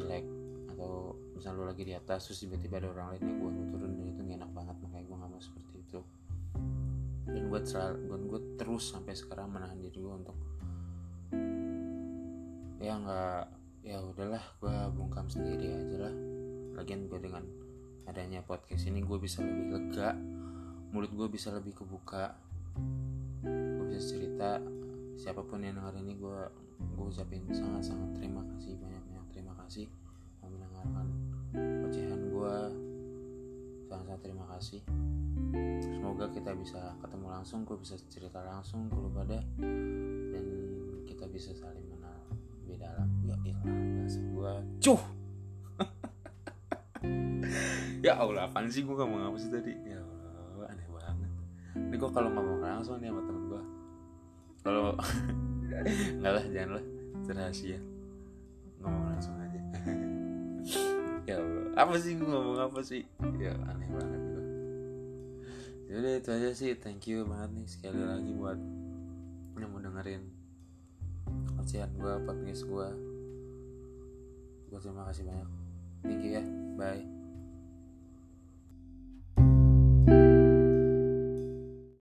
jelek. 0.00 0.26
Atau 0.72 1.20
misalnya 1.36 1.60
lo 1.60 1.64
lagi 1.68 1.82
di 1.84 1.92
atas 1.92 2.20
terus 2.24 2.40
tiba-tiba 2.40 2.80
ada 2.80 2.88
orang 2.96 3.06
lain 3.12 3.22
yang 3.28 3.36
gue 3.36 3.50
turun 3.68 3.92
dan 4.00 4.06
itu 4.08 4.20
gak 4.24 4.36
enak 4.40 4.50
banget 4.56 4.76
makanya 4.80 5.04
gue 5.04 5.16
gak 5.20 5.30
mau 5.36 5.42
seperti 5.44 5.74
itu. 5.76 6.00
Dan 7.28 7.42
gue 7.52 7.60
selalu 7.60 8.24
gue 8.32 8.40
terus 8.56 8.84
sampai 8.96 9.12
sekarang 9.12 9.46
menahan 9.52 9.78
diri 9.84 10.00
gue 10.00 10.14
untuk 10.24 10.38
ya 12.84 13.00
nggak 13.00 13.44
ya 13.80 13.96
udahlah 14.00 14.44
gue 14.60 14.76
bungkam 14.96 15.28
sendiri 15.28 15.68
aja 15.68 16.08
lah. 16.08 16.14
Lagian 16.80 17.12
gue 17.12 17.20
dengan 17.20 17.44
adanya 18.08 18.40
podcast 18.40 18.88
ini 18.88 19.04
gue 19.04 19.20
bisa 19.20 19.44
lebih 19.44 19.68
lega 19.68 20.16
mulut 20.94 21.10
gue 21.10 21.26
bisa 21.26 21.50
lebih 21.50 21.74
kebuka 21.74 22.43
gue 23.44 23.84
bisa 23.90 24.02
cerita 24.16 24.62
siapa 25.14 25.42
pun 25.44 25.62
yang 25.62 25.78
denger 25.78 25.94
ini 26.00 26.14
gue 26.18 26.40
gue 26.94 27.06
ucapin 27.06 27.46
sangat 27.54 27.92
sangat 27.92 28.10
terima 28.18 28.42
kasih 28.54 28.74
banyak 28.78 29.02
banyak 29.08 29.26
terima 29.30 29.54
kasih 29.64 29.86
mau 30.42 30.50
mendengarkan 30.50 31.06
ocehan 31.86 32.20
gue 32.28 32.56
sangat 33.88 34.04
sangat 34.14 34.30
terima 34.30 34.46
kasih. 34.54 34.80
Semoga 35.82 36.30
kita 36.30 36.54
bisa 36.54 36.94
ketemu 37.02 37.26
langsung 37.30 37.66
gue 37.66 37.74
bisa 37.78 37.98
cerita 38.06 38.42
langsung 38.46 38.86
ke 38.86 38.94
lu 38.94 39.10
pada 39.10 39.42
dan 40.30 40.46
kita 41.02 41.26
bisa 41.26 41.50
saling 41.50 41.82
mengenal 41.90 42.22
lebih 42.62 42.78
dalam 42.78 43.10
ya 43.26 43.34
ilah 43.42 43.62
bahasa 43.66 44.20
gue 44.22 44.52
cuh! 44.82 45.02
Ya 48.04 48.20
Allah 48.20 48.44
apaan 48.52 48.68
sih 48.68 48.84
gue 48.84 48.92
ngomong 48.92 49.32
apa 49.32 49.36
sih 49.40 49.48
tadi? 49.48 49.72
Ya 49.88 49.98
ini 51.74 51.94
gue 51.98 52.10
kalau 52.10 52.30
ngomong 52.30 52.62
langsung 52.62 52.98
nih 53.02 53.10
sama 53.10 53.22
temen 53.26 53.44
gue 53.50 53.62
kalau 54.64 54.86
nggak 56.20 56.32
lah 56.32 56.44
jangan 56.48 56.70
lah. 56.80 56.84
Rahasia. 57.24 57.80
Ngomong 58.80 59.04
langsung 59.12 59.36
aja. 59.40 59.60
Ya 61.24 61.40
Allah 61.40 61.72
apa 61.72 61.96
sih 61.96 62.20
gue 62.20 62.28
ngomong 62.28 62.60
apa 62.60 62.84
sih? 62.84 63.00
Ya 63.40 63.56
aneh 63.64 63.88
banget 63.88 64.20
gue 64.28 64.44
jadi 65.88 66.20
itu 66.20 66.30
aja 66.36 66.50
sih. 66.52 66.76
Thank 66.76 67.08
you 67.08 67.24
banget 67.24 67.50
nih 67.56 67.64
sekali 67.64 68.00
lagi 68.04 68.32
buat 68.36 68.60
yang 69.56 69.72
mau 69.72 69.80
dengerin 69.80 70.20
ocehan 71.56 71.88
gue 71.96 72.12
podcast 72.28 72.68
gue 72.68 72.88
gue 74.68 74.78
terima 74.84 75.08
kasih 75.08 75.24
banyak. 75.24 75.48
Thank 76.04 76.20
you 76.28 76.30
ya. 76.36 76.44
Bye 76.76 77.13